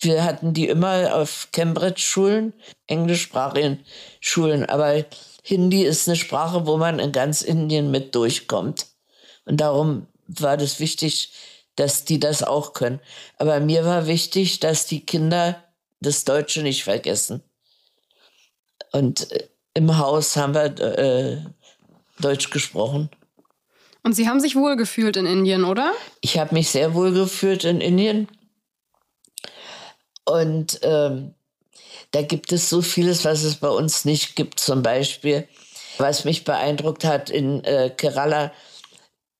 Wir 0.00 0.24
hatten 0.24 0.52
die 0.52 0.68
immer 0.68 1.14
auf 1.14 1.48
Cambridge-Schulen, 1.52 2.52
englischsprachigen 2.86 3.84
Schulen. 4.20 4.64
Aber 4.66 5.04
Hindi 5.42 5.84
ist 5.84 6.08
eine 6.08 6.16
Sprache, 6.16 6.66
wo 6.66 6.76
man 6.76 6.98
in 6.98 7.12
ganz 7.12 7.42
Indien 7.42 7.90
mit 7.90 8.14
durchkommt. 8.14 8.86
Und 9.44 9.60
darum 9.60 10.06
war 10.26 10.56
das 10.56 10.78
wichtig, 10.78 11.32
dass 11.76 12.04
die 12.04 12.20
das 12.20 12.42
auch 12.42 12.72
können. 12.72 13.00
Aber 13.38 13.60
mir 13.60 13.84
war 13.84 14.06
wichtig, 14.06 14.60
dass 14.60 14.86
die 14.86 15.06
Kinder 15.06 15.62
das 16.00 16.24
Deutsche 16.24 16.62
nicht 16.62 16.84
vergessen. 16.84 17.42
Und 18.92 19.30
äh, 19.32 19.48
im 19.74 19.98
Haus 19.98 20.36
haben 20.36 20.54
wir 20.54 20.64
äh, 20.80 21.38
Deutsch 22.20 22.50
gesprochen. 22.50 23.10
Und 24.02 24.14
Sie 24.14 24.28
haben 24.28 24.40
sich 24.40 24.56
wohlgefühlt 24.56 25.16
in 25.16 25.26
Indien, 25.26 25.64
oder? 25.64 25.92
Ich 26.20 26.38
habe 26.38 26.54
mich 26.54 26.70
sehr 26.70 26.94
wohl 26.94 27.12
gefühlt 27.12 27.64
in 27.64 27.80
Indien. 27.80 28.28
Und 30.24 30.80
ähm, 30.82 31.34
da 32.10 32.22
gibt 32.22 32.52
es 32.52 32.68
so 32.68 32.80
vieles, 32.80 33.24
was 33.24 33.42
es 33.42 33.56
bei 33.56 33.68
uns 33.68 34.04
nicht 34.04 34.36
gibt. 34.36 34.60
Zum 34.60 34.82
Beispiel, 34.82 35.46
was 35.98 36.24
mich 36.24 36.44
beeindruckt 36.44 37.04
hat 37.04 37.30
in 37.30 37.64
äh, 37.64 37.90
Kerala, 37.90 38.52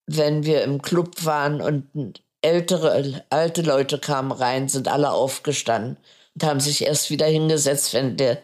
wenn 0.06 0.44
wir 0.44 0.62
im 0.64 0.82
Club 0.82 1.24
waren 1.24 1.60
und 1.60 2.22
ältere, 2.40 3.24
alte 3.30 3.62
Leute 3.62 3.98
kamen 3.98 4.32
rein, 4.32 4.68
sind 4.68 4.88
alle 4.88 5.10
aufgestanden 5.10 5.96
und 6.34 6.44
haben 6.44 6.60
sich 6.60 6.84
erst 6.84 7.10
wieder 7.10 7.26
hingesetzt, 7.26 7.94
wenn, 7.94 8.16
der, 8.16 8.42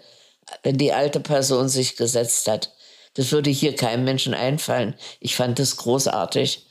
wenn 0.63 0.79
die 0.79 0.93
alte 0.93 1.21
Person 1.21 1.69
sich 1.69 1.97
gesetzt 1.97 2.49
hat. 2.49 2.73
Das 3.15 3.33
würde 3.33 3.51
hier 3.51 3.77
keinem 3.77 4.05
Menschen 4.05 4.35
einfallen. 4.35 4.95
Ich 5.21 5.37
fand 5.37 5.61
es 5.61 5.77
großartig, 5.77 6.67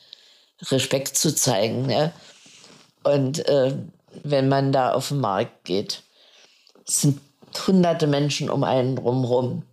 Respekt 0.70 1.18
zu 1.18 1.34
zeigen. 1.34 1.90
Ja? 1.90 2.12
Und 3.04 3.48
äh, 3.48 3.76
wenn 4.24 4.50
man 4.50 4.72
da 4.72 4.94
auf 4.94 5.10
den 5.10 5.20
Markt 5.20 5.66
geht, 5.66 6.04
sind 6.86 7.20
hunderte 7.68 8.08
Menschen 8.08 8.50
um 8.50 8.64
einen 8.64 8.96
drumherum. 8.96 9.64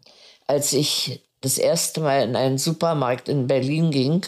Als 0.46 0.72
ich 0.72 1.22
das 1.40 1.58
erste 1.58 2.00
Mal 2.00 2.22
in 2.22 2.36
einen 2.36 2.58
Supermarkt 2.58 3.28
in 3.28 3.46
Berlin 3.46 3.90
ging, 3.90 4.26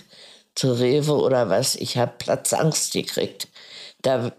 zu 0.54 0.72
Rewe 0.72 1.14
oder 1.14 1.48
was, 1.48 1.76
ich 1.76 1.96
habe 1.96 2.12
Platzangst 2.18 2.92
gekriegt. 2.92 3.48
Da, 4.02 4.32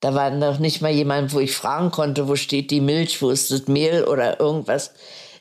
da 0.00 0.14
war 0.14 0.30
noch 0.30 0.58
nicht 0.58 0.80
mal 0.80 0.92
jemand, 0.92 1.32
wo 1.32 1.40
ich 1.40 1.54
fragen 1.56 1.90
konnte, 1.90 2.28
wo 2.28 2.36
steht 2.36 2.70
die 2.70 2.80
Milch, 2.80 3.20
wo 3.20 3.30
ist 3.30 3.50
das 3.50 3.66
Mehl 3.66 4.04
oder 4.04 4.38
irgendwas. 4.40 4.92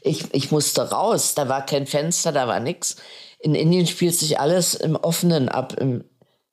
Ich, 0.02 0.34
ich 0.34 0.52
musste 0.52 0.90
raus, 0.90 1.36
da 1.36 1.48
war 1.50 1.66
kein 1.66 1.86
Fenster, 1.86 2.32
da 2.32 2.48
war 2.48 2.60
nichts. 2.60 2.98
In 3.40 3.54
Indien 3.54 3.86
spielt 3.86 4.16
sich 4.16 4.40
alles 4.40 4.74
im 4.74 4.96
Offenen 4.96 5.50
ab. 5.50 5.74
Im, 5.80 6.04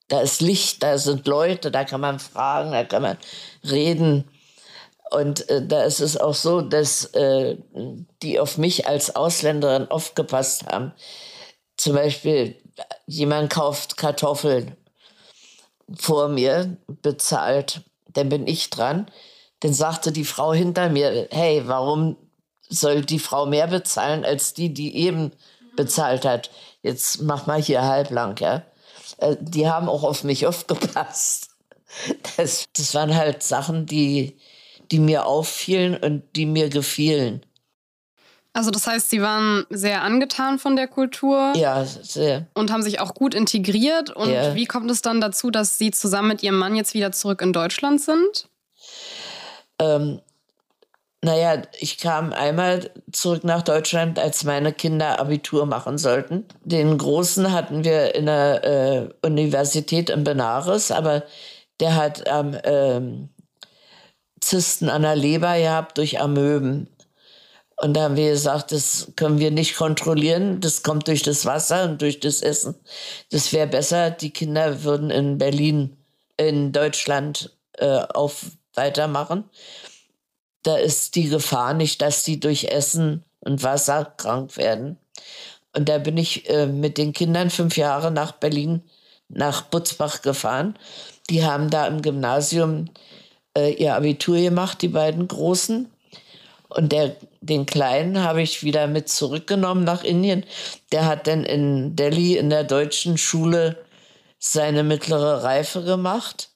da 0.08 0.20
ist 0.20 0.42
Licht, 0.42 0.82
da 0.82 0.98
sind 0.98 1.26
Leute, 1.26 1.70
da 1.70 1.84
kann 1.84 2.00
man 2.00 2.18
fragen, 2.18 2.72
da 2.72 2.84
kann 2.84 3.02
man 3.02 3.18
reden. 3.64 4.28
Und 5.10 5.48
äh, 5.48 5.66
da 5.66 5.84
ist 5.84 6.00
es 6.00 6.16
auch 6.16 6.34
so, 6.34 6.60
dass 6.60 7.06
äh, 7.14 7.56
die 8.22 8.38
auf 8.38 8.58
mich 8.58 8.86
als 8.86 9.16
Ausländerin 9.16 9.90
aufgepasst 9.90 10.66
haben. 10.66 10.92
Zum 11.76 11.94
Beispiel, 11.94 12.56
jemand 13.06 13.50
kauft 13.50 13.96
Kartoffeln 13.96 14.76
vor 15.96 16.28
mir, 16.28 16.76
bezahlt, 16.86 17.82
dann 18.14 18.29
bin 18.29 18.46
ich 18.46 18.70
dran. 18.70 19.07
Dann 19.61 19.72
sagte 19.72 20.12
die 20.12 20.24
Frau 20.24 20.53
hinter 20.53 20.88
mir, 20.88 21.29
hey, 21.31 21.62
warum 21.66 22.16
soll 22.68 23.03
die 23.03 23.18
Frau 23.18 23.46
mehr 23.46 23.66
bezahlen 23.66 24.24
als 24.24 24.55
die, 24.55 24.72
die 24.72 24.96
eben 24.96 25.33
bezahlt 25.77 26.24
hat? 26.24 26.50
Jetzt 26.83 27.22
mach 27.22 27.46
mal 27.46 27.61
hier 27.61 27.83
halblang, 27.83 28.37
ja. 28.38 28.62
Äh, 29.18 29.37
die 29.40 29.68
haben 29.68 29.88
auch 29.88 30.03
auf 30.03 30.24
mich 30.24 30.46
aufgepasst. 30.46 31.50
Das, 32.37 32.64
das 32.77 32.92
waren 32.94 33.14
halt 33.14 33.44
Sachen, 33.44 33.87
die, 33.87 34.37
die 34.90 34.98
mir 34.98 35.27
auffielen 35.27 35.96
und 35.96 36.24
die 36.35 36.44
mir 36.44 36.68
gefielen. 36.68 37.46
Also 38.54 38.70
das 38.70 38.86
heißt, 38.86 39.10
Sie 39.10 39.20
waren 39.20 39.66
sehr 39.68 40.02
angetan 40.02 40.60
von 40.60 40.76
der 40.76 40.86
Kultur. 40.86 41.52
Ja, 41.56 41.84
sehr. 41.84 42.46
Und 42.54 42.70
haben 42.70 42.82
sich 42.82 43.00
auch 43.00 43.12
gut 43.12 43.34
integriert. 43.34 44.10
Und 44.10 44.30
ja. 44.30 44.54
wie 44.54 44.64
kommt 44.64 44.88
es 44.92 45.02
dann 45.02 45.20
dazu, 45.20 45.50
dass 45.50 45.76
Sie 45.76 45.90
zusammen 45.90 46.28
mit 46.28 46.42
Ihrem 46.44 46.56
Mann 46.56 46.76
jetzt 46.76 46.94
wieder 46.94 47.10
zurück 47.10 47.42
in 47.42 47.52
Deutschland 47.52 48.00
sind? 48.00 48.48
Ähm, 49.80 50.20
naja, 51.24 51.62
ich 51.80 51.98
kam 51.98 52.32
einmal 52.32 52.90
zurück 53.10 53.42
nach 53.42 53.62
Deutschland, 53.62 54.20
als 54.20 54.44
meine 54.44 54.72
Kinder 54.72 55.18
Abitur 55.18 55.66
machen 55.66 55.98
sollten. 55.98 56.44
Den 56.62 56.96
Großen 56.96 57.50
hatten 57.50 57.82
wir 57.82 58.14
in 58.14 58.26
der 58.26 58.64
äh, 58.64 59.08
Universität 59.26 60.10
in 60.10 60.22
Benares, 60.22 60.92
aber 60.92 61.24
der 61.80 61.96
hat 61.96 62.22
ähm, 62.26 62.56
ähm, 62.62 63.28
Zysten 64.40 64.88
an 64.88 65.02
der 65.02 65.16
Leber 65.16 65.58
gehabt 65.58 65.98
durch 65.98 66.20
Amöben. 66.20 66.88
Und 67.76 67.94
da 67.94 68.02
haben 68.02 68.16
wir 68.16 68.30
gesagt, 68.30 68.72
das 68.72 69.12
können 69.16 69.38
wir 69.38 69.50
nicht 69.50 69.76
kontrollieren. 69.76 70.60
Das 70.60 70.82
kommt 70.82 71.08
durch 71.08 71.22
das 71.22 71.44
Wasser 71.44 71.84
und 71.84 72.00
durch 72.00 72.20
das 72.20 72.40
Essen. 72.40 72.76
Das 73.30 73.52
wäre 73.52 73.66
besser, 73.66 74.10
die 74.10 74.30
Kinder 74.30 74.84
würden 74.84 75.10
in 75.10 75.38
Berlin, 75.38 75.96
in 76.37 76.72
Deutschland 76.72 77.50
äh, 77.78 77.98
auf 78.14 78.46
weitermachen. 78.74 79.44
Da 80.62 80.76
ist 80.76 81.14
die 81.14 81.28
Gefahr 81.28 81.74
nicht, 81.74 82.00
dass 82.00 82.22
die 82.22 82.40
durch 82.40 82.64
Essen 82.64 83.24
und 83.40 83.62
Wasser 83.62 84.12
krank 84.16 84.56
werden. 84.56 84.96
Und 85.76 85.88
da 85.88 85.98
bin 85.98 86.16
ich 86.16 86.48
äh, 86.48 86.66
mit 86.66 86.98
den 86.98 87.12
Kindern 87.12 87.50
fünf 87.50 87.76
Jahre 87.76 88.10
nach 88.10 88.32
Berlin, 88.32 88.82
nach 89.28 89.62
Butzbach 89.62 90.22
gefahren. 90.22 90.78
Die 91.28 91.44
haben 91.44 91.70
da 91.70 91.87
im 91.87 92.02
Gymnasium 92.02 92.87
äh, 93.56 93.72
ihr 93.72 93.94
Abitur 93.94 94.38
gemacht, 94.38 94.82
die 94.82 94.88
beiden 94.88 95.26
Großen. 95.26 95.90
Und 96.68 96.92
der, 96.92 97.16
den 97.46 97.66
Kleinen 97.66 98.22
habe 98.22 98.42
ich 98.42 98.62
wieder 98.62 98.87
mit 98.87 99.09
zurückgenommen 99.09 99.85
nach 99.85 100.04
Indien. 100.04 100.44
Der 100.92 101.07
hat 101.07 101.26
dann 101.26 101.44
in 101.44 101.96
Delhi 101.96 102.37
in 102.37 102.50
der 102.50 102.64
deutschen 102.64 103.18
Schule 103.18 103.85
seine 104.38 104.83
mittlere 104.83 105.42
Reife 105.42 105.83
gemacht. 105.83 106.50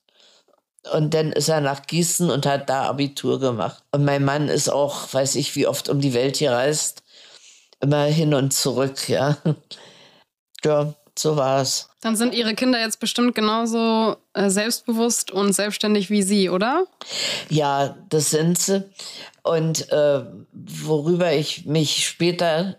Und 0.92 1.12
dann 1.14 1.32
ist 1.32 1.48
er 1.48 1.60
nach 1.60 1.86
Gießen 1.86 2.30
und 2.30 2.46
hat 2.46 2.70
da 2.70 2.84
Abitur 2.84 3.40
gemacht. 3.40 3.82
Und 3.92 4.04
mein 4.04 4.24
Mann 4.24 4.48
ist 4.48 4.68
auch, 4.68 5.12
weiß 5.12 5.34
ich, 5.34 5.54
wie 5.56 5.66
oft 5.66 5.88
um 5.88 6.00
die 6.00 6.14
Welt 6.14 6.38
gereist. 6.38 7.02
Immer 7.80 8.04
hin 8.04 8.34
und 8.34 8.52
zurück, 8.52 9.08
ja. 9.08 9.36
Ja, 10.64 10.92
so 11.18 11.36
war 11.36 11.62
es. 11.62 11.88
Dann 12.00 12.16
sind 12.16 12.34
Ihre 12.34 12.54
Kinder 12.54 12.80
jetzt 12.80 13.00
bestimmt 13.00 13.34
genauso 13.34 14.16
äh, 14.34 14.50
selbstbewusst 14.50 15.30
und 15.30 15.52
selbstständig 15.52 16.10
wie 16.10 16.22
Sie, 16.22 16.48
oder? 16.48 16.86
Ja, 17.48 17.96
das 18.08 18.30
sind 18.30 18.58
sie. 18.58 18.84
Und 19.42 19.90
äh, 19.90 20.24
worüber 20.52 21.32
ich 21.32 21.66
mich 21.66 22.06
später 22.06 22.76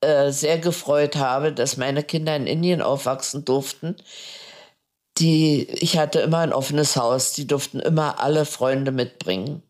äh, 0.00 0.30
sehr 0.30 0.58
gefreut 0.58 1.16
habe, 1.16 1.52
dass 1.52 1.76
meine 1.76 2.02
Kinder 2.02 2.34
in 2.36 2.46
Indien 2.46 2.82
aufwachsen 2.82 3.44
durften. 3.44 3.96
Die, 5.18 5.68
ich 5.70 5.98
hatte 5.98 6.20
immer 6.20 6.38
ein 6.38 6.52
offenes 6.52 6.96
Haus, 6.96 7.32
die 7.32 7.46
durften 7.46 7.80
immer 7.80 8.20
alle 8.20 8.44
Freunde 8.44 8.92
mitbringen. 8.92 9.62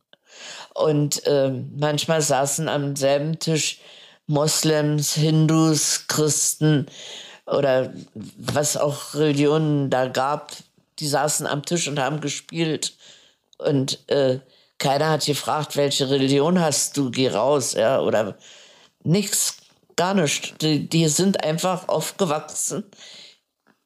Und 0.74 1.26
äh, 1.26 1.50
manchmal 1.76 2.22
saßen 2.22 2.68
am 2.68 2.96
selben 2.96 3.38
Tisch 3.38 3.80
Moslems, 4.26 5.14
Hindus, 5.14 6.06
Christen 6.06 6.86
oder 7.50 7.92
was 8.36 8.76
auch 8.76 9.14
Religionen 9.14 9.90
da 9.90 10.06
gab. 10.06 10.52
Die 10.98 11.08
saßen 11.08 11.46
am 11.46 11.64
Tisch 11.64 11.88
und 11.88 11.98
haben 11.98 12.20
gespielt. 12.20 12.94
Und 13.58 14.08
äh, 14.08 14.38
keiner 14.78 15.10
hat 15.10 15.26
gefragt, 15.26 15.76
welche 15.76 16.08
Religion 16.10 16.60
hast 16.60 16.96
du, 16.96 17.10
geh 17.10 17.28
raus, 17.28 17.74
ja, 17.74 18.00
oder 18.00 18.38
nichts, 19.02 19.58
gar 19.96 20.14
nichts. 20.14 20.54
Die, 20.60 20.88
die 20.88 21.08
sind 21.08 21.44
einfach 21.44 21.88
aufgewachsen, 21.88 22.84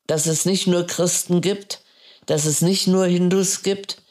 dass 0.06 0.26
es 0.26 0.44
nicht 0.44 0.66
nur 0.66 0.86
Christen 0.86 1.40
gibt, 1.40 1.82
dass 2.26 2.44
es 2.44 2.60
nicht 2.60 2.86
nur 2.86 3.06
Hindus 3.06 3.62
gibt. 3.62 4.02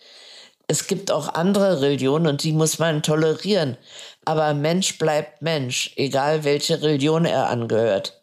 Es 0.68 0.88
gibt 0.88 1.12
auch 1.12 1.34
andere 1.34 1.82
Religionen 1.82 2.28
und 2.28 2.44
die 2.44 2.54
muss 2.54 2.80
man 2.80 3.04
tolerieren. 3.04 3.78
Aber 4.26 4.54
Mensch 4.54 4.98
bleibt 4.98 5.42
Mensch, 5.42 5.94
egal 5.98 6.44
welche 6.44 6.82
Religion 6.82 7.26
er 7.26 7.50
angehört. 7.50 8.23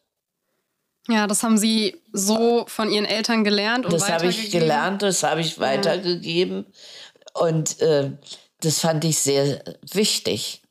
Ja, 1.09 1.27
das 1.27 1.43
haben 1.43 1.59
Sie 1.59 2.01
so 2.13 2.65
von 2.69 2.91
Ihren 2.91 3.05
Eltern 3.05 3.43
gelernt 3.45 3.85
und 3.87 3.93
Das 3.93 4.11
habe 4.11 4.27
ich 4.27 4.51
gelernt, 4.51 5.03
das 5.03 5.23
habe 5.23 5.41
ich 5.41 5.59
weitergegeben. 5.59 6.67
Ja. 6.67 7.43
Und 7.43 7.81
äh, 7.81 8.11
das 8.61 8.81
fand 8.81 9.05
ich 9.05 9.19
sehr 9.19 9.63
wichtig. 9.93 10.63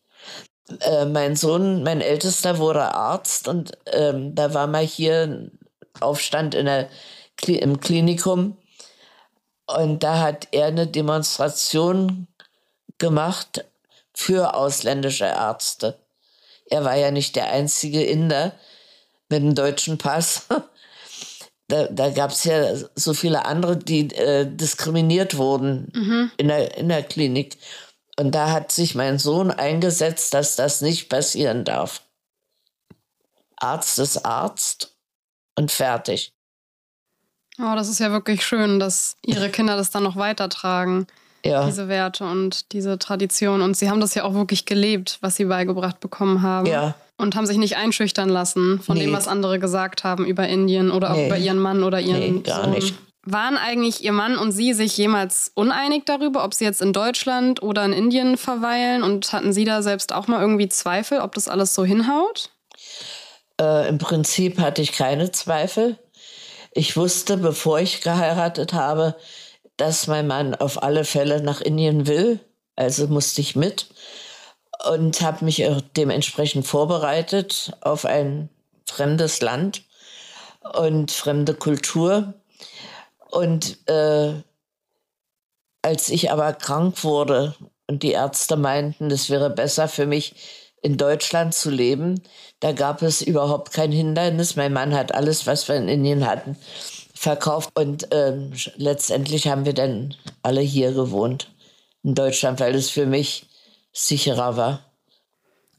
Äh, 0.82 1.06
mein 1.06 1.36
Sohn, 1.36 1.84
mein 1.84 2.02
Ältester, 2.02 2.60
wurde 2.60 2.94
Arzt 2.94 3.48
und 3.48 3.72
ähm, 3.88 4.36
da 4.36 4.54
war 4.54 4.68
mal 4.68 4.86
hier 4.86 5.24
ein 5.24 5.60
Aufstand 6.00 6.54
in 6.54 6.68
der, 6.68 6.89
im 7.48 7.80
Klinikum 7.80 8.58
und 9.65 10.04
da 10.04 10.20
hat 10.20 10.48
er 10.52 10.68
eine 10.68 10.88
Demonstration 10.88 12.28
gemacht 12.98 13.65
für 14.13 14.54
ausländische 14.54 15.26
Ärzte. 15.26 16.00
Er 16.65 16.84
war 16.84 16.96
ja 16.96 17.12
nicht 17.12 17.36
der 17.36 17.52
einzige 17.52 18.04
Inder 18.04 18.54
mit 19.30 19.42
dem 19.42 19.56
deutschen 19.56 19.98
Pass. 19.98 20.48
da, 21.68 21.88
da 21.88 22.10
gab 22.10 22.32
es 22.32 22.44
ja 22.44 22.76
so 22.96 23.13
viele 23.13 23.46
andere, 23.46 23.78
die 23.78 24.13
äh, 24.15 24.46
diskriminiert 24.46 25.38
wurden 25.38 25.92
mhm. 25.94 26.32
in, 26.38 26.48
der, 26.48 26.78
in 26.78 26.89
der 26.89 27.04
Klinik. 27.04 27.58
Und 28.20 28.34
da 28.34 28.52
hat 28.52 28.72
sich 28.72 28.96
mein 28.96 29.18
Sohn 29.18 29.52
eingesetzt, 29.52 30.34
dass 30.34 30.56
das 30.56 30.82
nicht 30.82 31.08
passieren 31.08 31.63
darf. 31.63 32.02
Arzt 33.56 34.00
ist 34.00 34.26
Arzt 34.26 34.96
und 35.56 35.72
fertig. 35.72 36.34
Oh, 37.60 37.76
das 37.76 37.89
ist 37.89 38.00
ja 38.00 38.12
wirklich 38.12 38.46
schön, 38.46 38.80
dass 38.80 39.18
Ihre 39.26 39.50
Kinder 39.50 39.78
das 39.78 39.92
dann 39.92 40.04
noch 40.04 40.15
weitertragen. 40.15 41.08
Ja. 41.46 41.65
Diese 41.65 41.88
Werte 41.88 42.26
und 42.26 42.74
diese 42.74 43.00
Tradition. 43.00 43.62
Und 43.62 43.78
Sie 43.78 43.89
haben 43.89 44.02
das 44.02 44.15
ja 44.15 44.24
auch 44.24 44.34
wirklich 44.34 44.65
gelebt, 44.65 45.18
was 45.22 45.36
Sie 45.36 45.46
beigebracht 45.46 46.00
bekommen 46.00 46.42
haben. 46.42 46.68
Ja. 46.68 46.96
Und 47.19 47.36
haben 47.36 47.45
sich 47.45 47.58
nicht 47.58 47.75
einschüchtern 47.75 48.29
lassen 48.29 48.79
von 48.82 48.97
nee. 48.97 49.03
dem, 49.05 49.13
was 49.13 49.27
andere 49.27 49.60
gesagt 49.60 50.03
haben 50.03 50.25
über 50.25 50.47
Indien 50.47 50.89
oder 50.89 51.12
auch 51.12 51.17
nee. 51.17 51.27
über 51.27 51.38
ihren 51.38 51.60
Mann 51.60 51.84
oder 51.84 51.99
ihren 51.99 52.36
nee, 52.36 52.41
gar 52.41 52.63
Sohn. 52.63 52.71
nicht. 52.71 52.95
Waren 53.23 53.58
eigentlich 53.58 54.03
Ihr 54.03 54.13
Mann 54.13 54.38
und 54.38 54.53
Sie 54.53 54.73
sich 54.73 54.95
jemals 54.95 55.51
uneinig 55.53 56.03
darüber, 56.05 56.45
ob 56.45 56.53
Sie 56.53 56.63
jetzt 56.63 56.82
in 56.82 56.93
Deutschland 56.93 57.62
oder 57.62 57.84
in 57.84 57.91
Indien 57.91 58.38
verweilen? 58.38 59.03
Und 59.03 59.34
hatten 59.34 59.51
Sie 59.51 59.65
da 59.65 59.82
selbst 59.82 60.13
auch 60.13 60.27
mal 60.27 60.39
irgendwie 60.39 60.69
Zweifel, 60.69 61.19
ob 61.19 61.36
das 61.36 61.49
alles 61.49 61.75
so 61.75 61.84
hinhaut? 61.84 62.49
Äh, 63.60 63.89
Im 63.89 63.97
Prinzip 63.97 64.58
hatte 64.60 64.82
ich 64.82 64.93
keine 64.93 65.32
Zweifel. 65.32 65.97
Ich 66.71 66.95
wusste, 66.95 67.36
bevor 67.36 67.79
ich 67.79 68.01
geheiratet 68.01 68.71
habe, 68.73 69.15
dass 69.75 70.08
mein 70.08 70.27
Mann 70.27 70.55
auf 70.55 70.82
alle 70.82 71.03
Fälle 71.03 71.43
nach 71.43 71.60
Indien 71.60 72.08
will. 72.08 72.39
Also 72.75 73.08
musste 73.08 73.41
ich 73.41 73.58
mit 73.58 73.88
und 74.88 75.22
habe 75.22 75.46
mich 75.46 75.63
dementsprechend 75.98 76.65
vorbereitet 76.65 77.72
auf 77.82 78.06
ein 78.06 78.50
fremdes 78.86 79.42
Land 79.42 79.84
und 80.74 81.12
fremde 81.12 81.54
Kultur. 81.54 82.34
Und 83.32 83.78
äh, 83.88 84.34
als 85.82 86.10
ich 86.10 86.32
aber 86.32 86.54
krank 86.54 87.04
wurde 87.04 87.56
und 87.88 88.04
die 88.04 88.12
Ärzte 88.12 88.58
meinten, 88.58 89.12
es 89.12 89.30
wäre 89.30 89.50
besser 89.50 89.88
für 89.88 90.06
mich, 90.06 90.36
in 90.82 90.98
Deutschland 90.98 91.54
zu 91.54 91.70
leben, 91.70 92.22
da 92.60 92.72
gab 92.72 93.02
es 93.02 93.22
überhaupt 93.22 93.74
kein 93.74 93.92
Hindernis. 93.92 94.56
Mein 94.56 94.72
Mann 94.72 94.94
hat 94.94 95.13
alles, 95.13 95.46
was 95.46 95.68
wir 95.68 95.76
in 95.76 95.89
Indien 95.89 96.26
hatten, 96.26 96.56
verkauft. 97.13 97.72
Und 97.74 98.08
ähm, 98.12 98.54
letztendlich 98.78 99.48
haben 99.48 99.65
wir 99.65 99.74
dann 99.74 100.15
alle 100.42 100.62
hier 100.62 100.94
gewohnt, 100.94 101.52
in 102.04 102.15
Deutschland, 102.15 102.62
weil 102.62 102.76
es 102.76 102.89
für 102.89 103.06
mich 103.06 103.48
sicherer 103.91 104.58
war. 104.58 104.86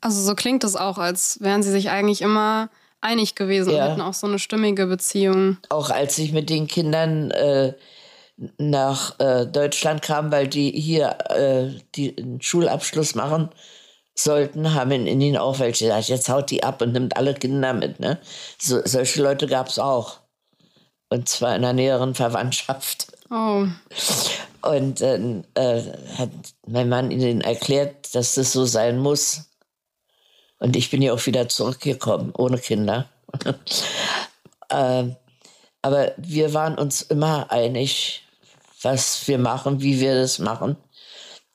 Also 0.00 0.22
so 0.22 0.34
klingt 0.34 0.64
es 0.64 0.76
auch, 0.76 0.98
als 0.98 1.38
wären 1.40 1.62
Sie 1.62 1.70
sich 1.70 1.90
eigentlich 1.90 2.22
immer 2.22 2.70
einig 3.00 3.34
gewesen 3.34 3.72
ja. 3.72 3.84
und 3.84 3.90
hätten 3.90 4.00
auch 4.00 4.14
so 4.14 4.26
eine 4.26 4.38
stimmige 4.38 4.86
Beziehung. 4.86 5.58
Auch 5.68 5.90
als 5.90 6.18
ich 6.18 6.32
mit 6.32 6.50
den 6.50 6.66
Kindern 6.66 7.30
äh, 7.30 7.74
nach 8.58 9.18
äh, 9.20 9.46
Deutschland 9.46 10.02
kam, 10.02 10.32
weil 10.32 10.48
die 10.48 10.70
hier 10.70 11.18
äh, 11.30 11.78
die 11.94 12.16
einen 12.16 12.40
Schulabschluss 12.40 13.14
machen 13.14 13.50
sollten, 14.14 14.74
haben 14.74 14.90
in 14.90 15.06
Indien 15.06 15.36
auch 15.36 15.58
welche 15.58 15.86
gesagt, 15.86 16.08
jetzt 16.08 16.28
haut 16.28 16.50
die 16.50 16.62
ab 16.62 16.82
und 16.82 16.92
nimmt 16.92 17.16
alle 17.16 17.34
Kinder 17.34 17.72
mit. 17.72 18.00
Ne? 18.00 18.18
So, 18.58 18.80
solche 18.84 19.22
Leute 19.22 19.46
gab 19.46 19.68
es 19.68 19.78
auch. 19.78 20.20
Und 21.08 21.28
zwar 21.28 21.56
in 21.56 21.62
der 21.62 21.72
näheren 21.72 22.14
Verwandtschaft. 22.14 23.08
Oh. 23.30 23.66
Und 24.62 25.00
dann 25.00 25.46
äh, 25.54 25.82
hat 26.16 26.30
mein 26.66 26.88
Mann 26.88 27.10
ihnen 27.10 27.40
erklärt, 27.40 28.14
dass 28.14 28.34
das 28.34 28.52
so 28.52 28.64
sein 28.64 28.98
muss. 28.98 29.50
Und 30.58 30.76
ich 30.76 30.90
bin 30.90 31.00
ja 31.00 31.14
auch 31.14 31.26
wieder 31.26 31.48
zurückgekommen, 31.48 32.32
ohne 32.36 32.58
Kinder. 32.58 33.08
äh, 34.68 35.04
aber 35.82 36.12
wir 36.18 36.52
waren 36.52 36.76
uns 36.76 37.02
immer 37.02 37.50
einig, 37.50 38.22
was 38.82 39.26
wir 39.26 39.38
machen, 39.38 39.80
wie 39.80 40.00
wir 40.00 40.14
das 40.14 40.38
machen. 40.38 40.76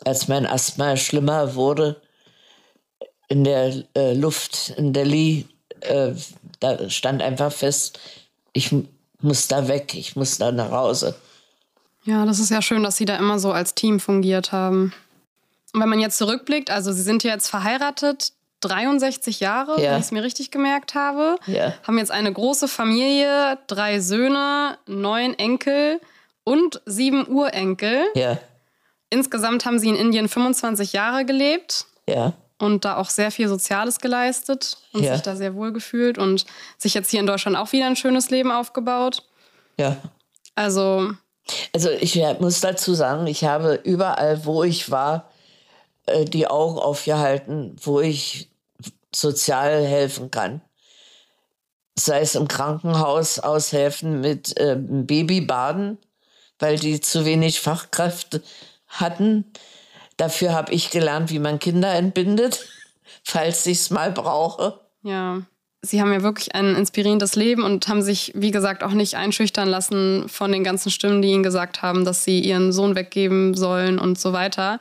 Als 0.04 0.28
mein 0.28 0.46
Asthma 0.46 0.98
schlimmer 0.98 1.56
wurde, 1.56 2.02
in 3.28 3.44
der 3.44 3.84
äh, 3.96 4.14
Luft 4.14 4.74
in 4.78 4.94
Delhi, 4.94 5.46
äh, 5.82 6.12
da 6.60 6.90
stand 6.90 7.22
einfach 7.22 7.52
fest, 7.52 8.00
ich 8.54 8.74
muss 9.20 9.48
da 9.48 9.68
weg, 9.68 9.94
ich 9.96 10.16
muss 10.16 10.38
da 10.38 10.52
nach 10.52 10.72
Hause. 10.72 11.16
Ja, 12.06 12.26
das 12.26 12.40
ist 12.40 12.52
ja 12.52 12.62
schön, 12.62 12.84
dass 12.84 12.98
Sie 12.98 13.06
da 13.06 13.18
immer 13.18 13.40
so 13.40 13.52
als 13.52 13.76
Team 13.76 14.00
fungiert 14.00 14.52
haben. 14.52 14.94
Und 15.74 15.82
wenn 15.82 15.90
man 15.90 16.00
jetzt 16.00 16.18
zurückblickt, 16.18 16.70
also 16.70 16.92
Sie 16.92 17.02
sind 17.02 17.24
ja 17.24 17.32
jetzt 17.34 17.50
verheiratet, 17.50 18.32
63 18.62 19.40
Jahre, 19.40 19.82
ja. 19.82 19.92
wenn 19.92 20.00
ich 20.00 20.06
es 20.06 20.12
mir 20.12 20.24
richtig 20.24 20.52
gemerkt 20.52 20.96
habe. 20.96 21.38
Ja. 21.46 21.74
Haben 21.86 21.98
jetzt 21.98 22.12
eine 22.12 22.32
große 22.32 22.68
Familie, 22.68 23.58
drei 23.68 24.00
Söhne, 24.00 24.78
neun 24.88 25.34
Enkel 25.38 26.00
und 26.44 26.82
sieben 26.86 27.28
Urenkel. 27.28 28.06
Ja. 28.16 28.38
Insgesamt 29.10 29.66
haben 29.66 29.80
sie 29.80 29.90
in 29.90 29.96
Indien 29.96 30.30
25 30.30 30.94
Jahre 30.94 31.26
gelebt. 31.26 31.86
Ja. 32.08 32.34
Und 32.58 32.86
da 32.86 32.96
auch 32.98 33.10
sehr 33.10 33.32
viel 33.32 33.50
Soziales 33.50 34.00
geleistet 34.00 34.78
und 34.94 35.04
ja. 35.04 35.14
sich 35.14 35.22
da 35.22 35.36
sehr 35.36 35.56
wohl 35.56 35.74
gefühlt 35.74 36.18
und 36.18 36.46
sich 36.78 36.94
jetzt 36.94 37.12
hier 37.12 37.20
in 37.20 37.28
Deutschland 37.28 37.58
auch 37.58 37.74
wieder 37.74 37.86
ein 37.86 37.98
schönes 37.98 38.30
Leben 38.30 38.52
aufgebaut. 38.52 39.24
Ja. 39.78 39.98
Also. 40.56 41.12
Also 41.74 41.90
ich 41.92 42.16
muss 42.40 42.62
dazu 42.62 42.94
sagen, 42.94 43.28
ich 43.28 43.44
habe 43.44 43.76
überall, 43.84 44.46
wo 44.46 44.64
ich 44.64 44.90
war, 44.92 45.32
äh, 46.06 46.26
die 46.26 46.48
Augen 46.48 46.80
aufgehalten, 46.80 47.76
wo 47.82 48.00
ich 48.00 48.50
sozial 49.14 49.86
helfen 49.86 50.32
kann 50.32 50.62
sei 51.98 52.20
es 52.20 52.36
im 52.36 52.50
Krankenhaus 52.50 53.40
aushelfen 53.40 54.20
mit 54.20 54.60
äh, 54.60 54.76
Babybaden 54.78 55.98
weil 56.60 56.78
die 56.80 57.02
zu 57.02 57.26
wenig 57.26 57.60
Fachkräfte 57.60 58.42
hatten. 58.88 59.46
Dafür 60.18 60.54
habe 60.54 60.74
ich 60.74 60.90
gelernt, 60.90 61.30
wie 61.30 61.40
man 61.40 61.60
Kinder 61.60 61.94
entbindet, 61.94 62.68
falls 63.24 63.66
ich 63.66 63.80
es 63.80 63.90
mal 63.90 64.12
brauche. 64.12 64.80
Ja. 65.04 65.42
Sie 65.86 66.02
haben 66.02 66.12
ja 66.12 66.24
wirklich 66.24 66.56
ein 66.56 66.76
inspirierendes 66.76 67.36
Leben 67.36 67.64
und 67.64 67.88
haben 67.88 68.02
sich, 68.02 68.32
wie 68.36 68.52
gesagt, 68.52 68.84
auch 68.84 68.92
nicht 68.92 69.16
einschüchtern 69.16 69.70
lassen 69.70 70.28
von 70.28 70.52
den 70.52 70.64
ganzen 70.64 70.90
Stimmen, 70.92 71.22
die 71.22 71.30
ihnen 71.30 71.44
gesagt 71.44 71.82
haben, 71.82 72.06
dass 72.06 72.24
sie 72.24 72.40
ihren 72.40 72.72
Sohn 72.72 72.96
weggeben 72.96 73.54
sollen 73.54 74.00
und 74.00 74.20
so 74.20 74.34
weiter. 74.34 74.80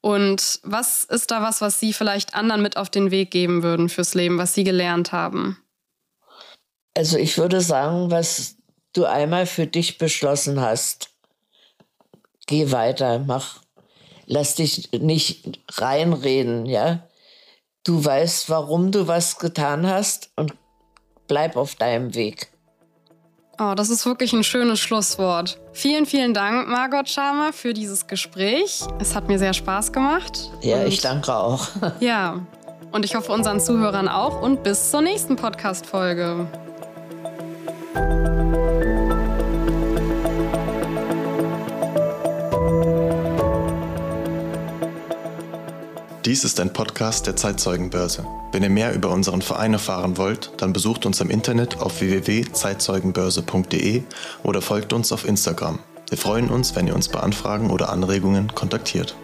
Und 0.00 0.60
was 0.62 1.04
ist 1.04 1.30
da 1.30 1.42
was, 1.42 1.60
was 1.60 1.78
Sie 1.78 1.92
vielleicht 1.92 2.34
anderen 2.34 2.62
mit 2.62 2.76
auf 2.76 2.88
den 2.88 3.10
Weg 3.10 3.30
geben 3.30 3.62
würden 3.62 3.88
fürs 3.88 4.14
Leben, 4.14 4.38
was 4.38 4.54
Sie 4.54 4.64
gelernt 4.64 5.12
haben? 5.12 5.58
Also 6.96 7.18
ich 7.18 7.36
würde 7.36 7.60
sagen, 7.60 8.10
was 8.10 8.56
du 8.94 9.04
einmal 9.04 9.46
für 9.46 9.66
dich 9.66 9.98
beschlossen 9.98 10.60
hast, 10.60 11.10
geh 12.46 12.72
weiter, 12.72 13.18
mach, 13.18 13.60
lass 14.26 14.54
dich 14.54 14.90
nicht 14.92 15.60
reinreden, 15.70 16.66
ja. 16.66 17.06
Du 17.84 18.04
weißt, 18.04 18.50
warum 18.50 18.92
du 18.92 19.08
was 19.08 19.38
getan 19.38 19.86
hast 19.86 20.30
und 20.36 20.54
bleib 21.26 21.56
auf 21.56 21.76
deinem 21.76 22.14
Weg. 22.14 22.52
Oh, 23.58 23.74
das 23.74 23.90
ist 23.90 24.04
wirklich 24.06 24.32
ein 24.32 24.44
schönes 24.44 24.80
Schlusswort. 24.80 25.58
Vielen, 25.72 26.06
vielen 26.06 26.34
Dank, 26.34 26.68
Margot 26.68 27.08
Sharma, 27.08 27.52
für 27.52 27.74
dieses 27.74 28.06
Gespräch. 28.06 28.80
Es 28.98 29.14
hat 29.14 29.28
mir 29.28 29.38
sehr 29.38 29.52
Spaß 29.52 29.92
gemacht. 29.92 30.50
Ja, 30.62 30.84
ich 30.84 31.00
danke 31.00 31.34
auch. 31.34 31.68
ja, 32.00 32.46
und 32.92 33.04
ich 33.04 33.14
hoffe 33.14 33.32
unseren 33.32 33.60
Zuhörern 33.60 34.08
auch 34.08 34.42
und 34.42 34.62
bis 34.62 34.90
zur 34.90 35.02
nächsten 35.02 35.36
Podcast-Folge. 35.36 36.46
Dies 46.30 46.44
ist 46.44 46.60
ein 46.60 46.72
Podcast 46.72 47.26
der 47.26 47.34
Zeitzeugenbörse. 47.34 48.24
Wenn 48.52 48.62
ihr 48.62 48.70
mehr 48.70 48.94
über 48.94 49.10
unseren 49.10 49.42
Verein 49.42 49.72
erfahren 49.72 50.16
wollt, 50.16 50.52
dann 50.58 50.72
besucht 50.72 51.04
uns 51.04 51.20
im 51.20 51.28
Internet 51.28 51.80
auf 51.80 52.00
www.zeitzeugenbörse.de 52.00 54.04
oder 54.44 54.62
folgt 54.62 54.92
uns 54.92 55.10
auf 55.10 55.26
Instagram. 55.26 55.80
Wir 56.08 56.18
freuen 56.18 56.48
uns, 56.48 56.76
wenn 56.76 56.86
ihr 56.86 56.94
uns 56.94 57.08
bei 57.08 57.18
Anfragen 57.18 57.72
oder 57.72 57.88
Anregungen 57.88 58.54
kontaktiert. 58.54 59.16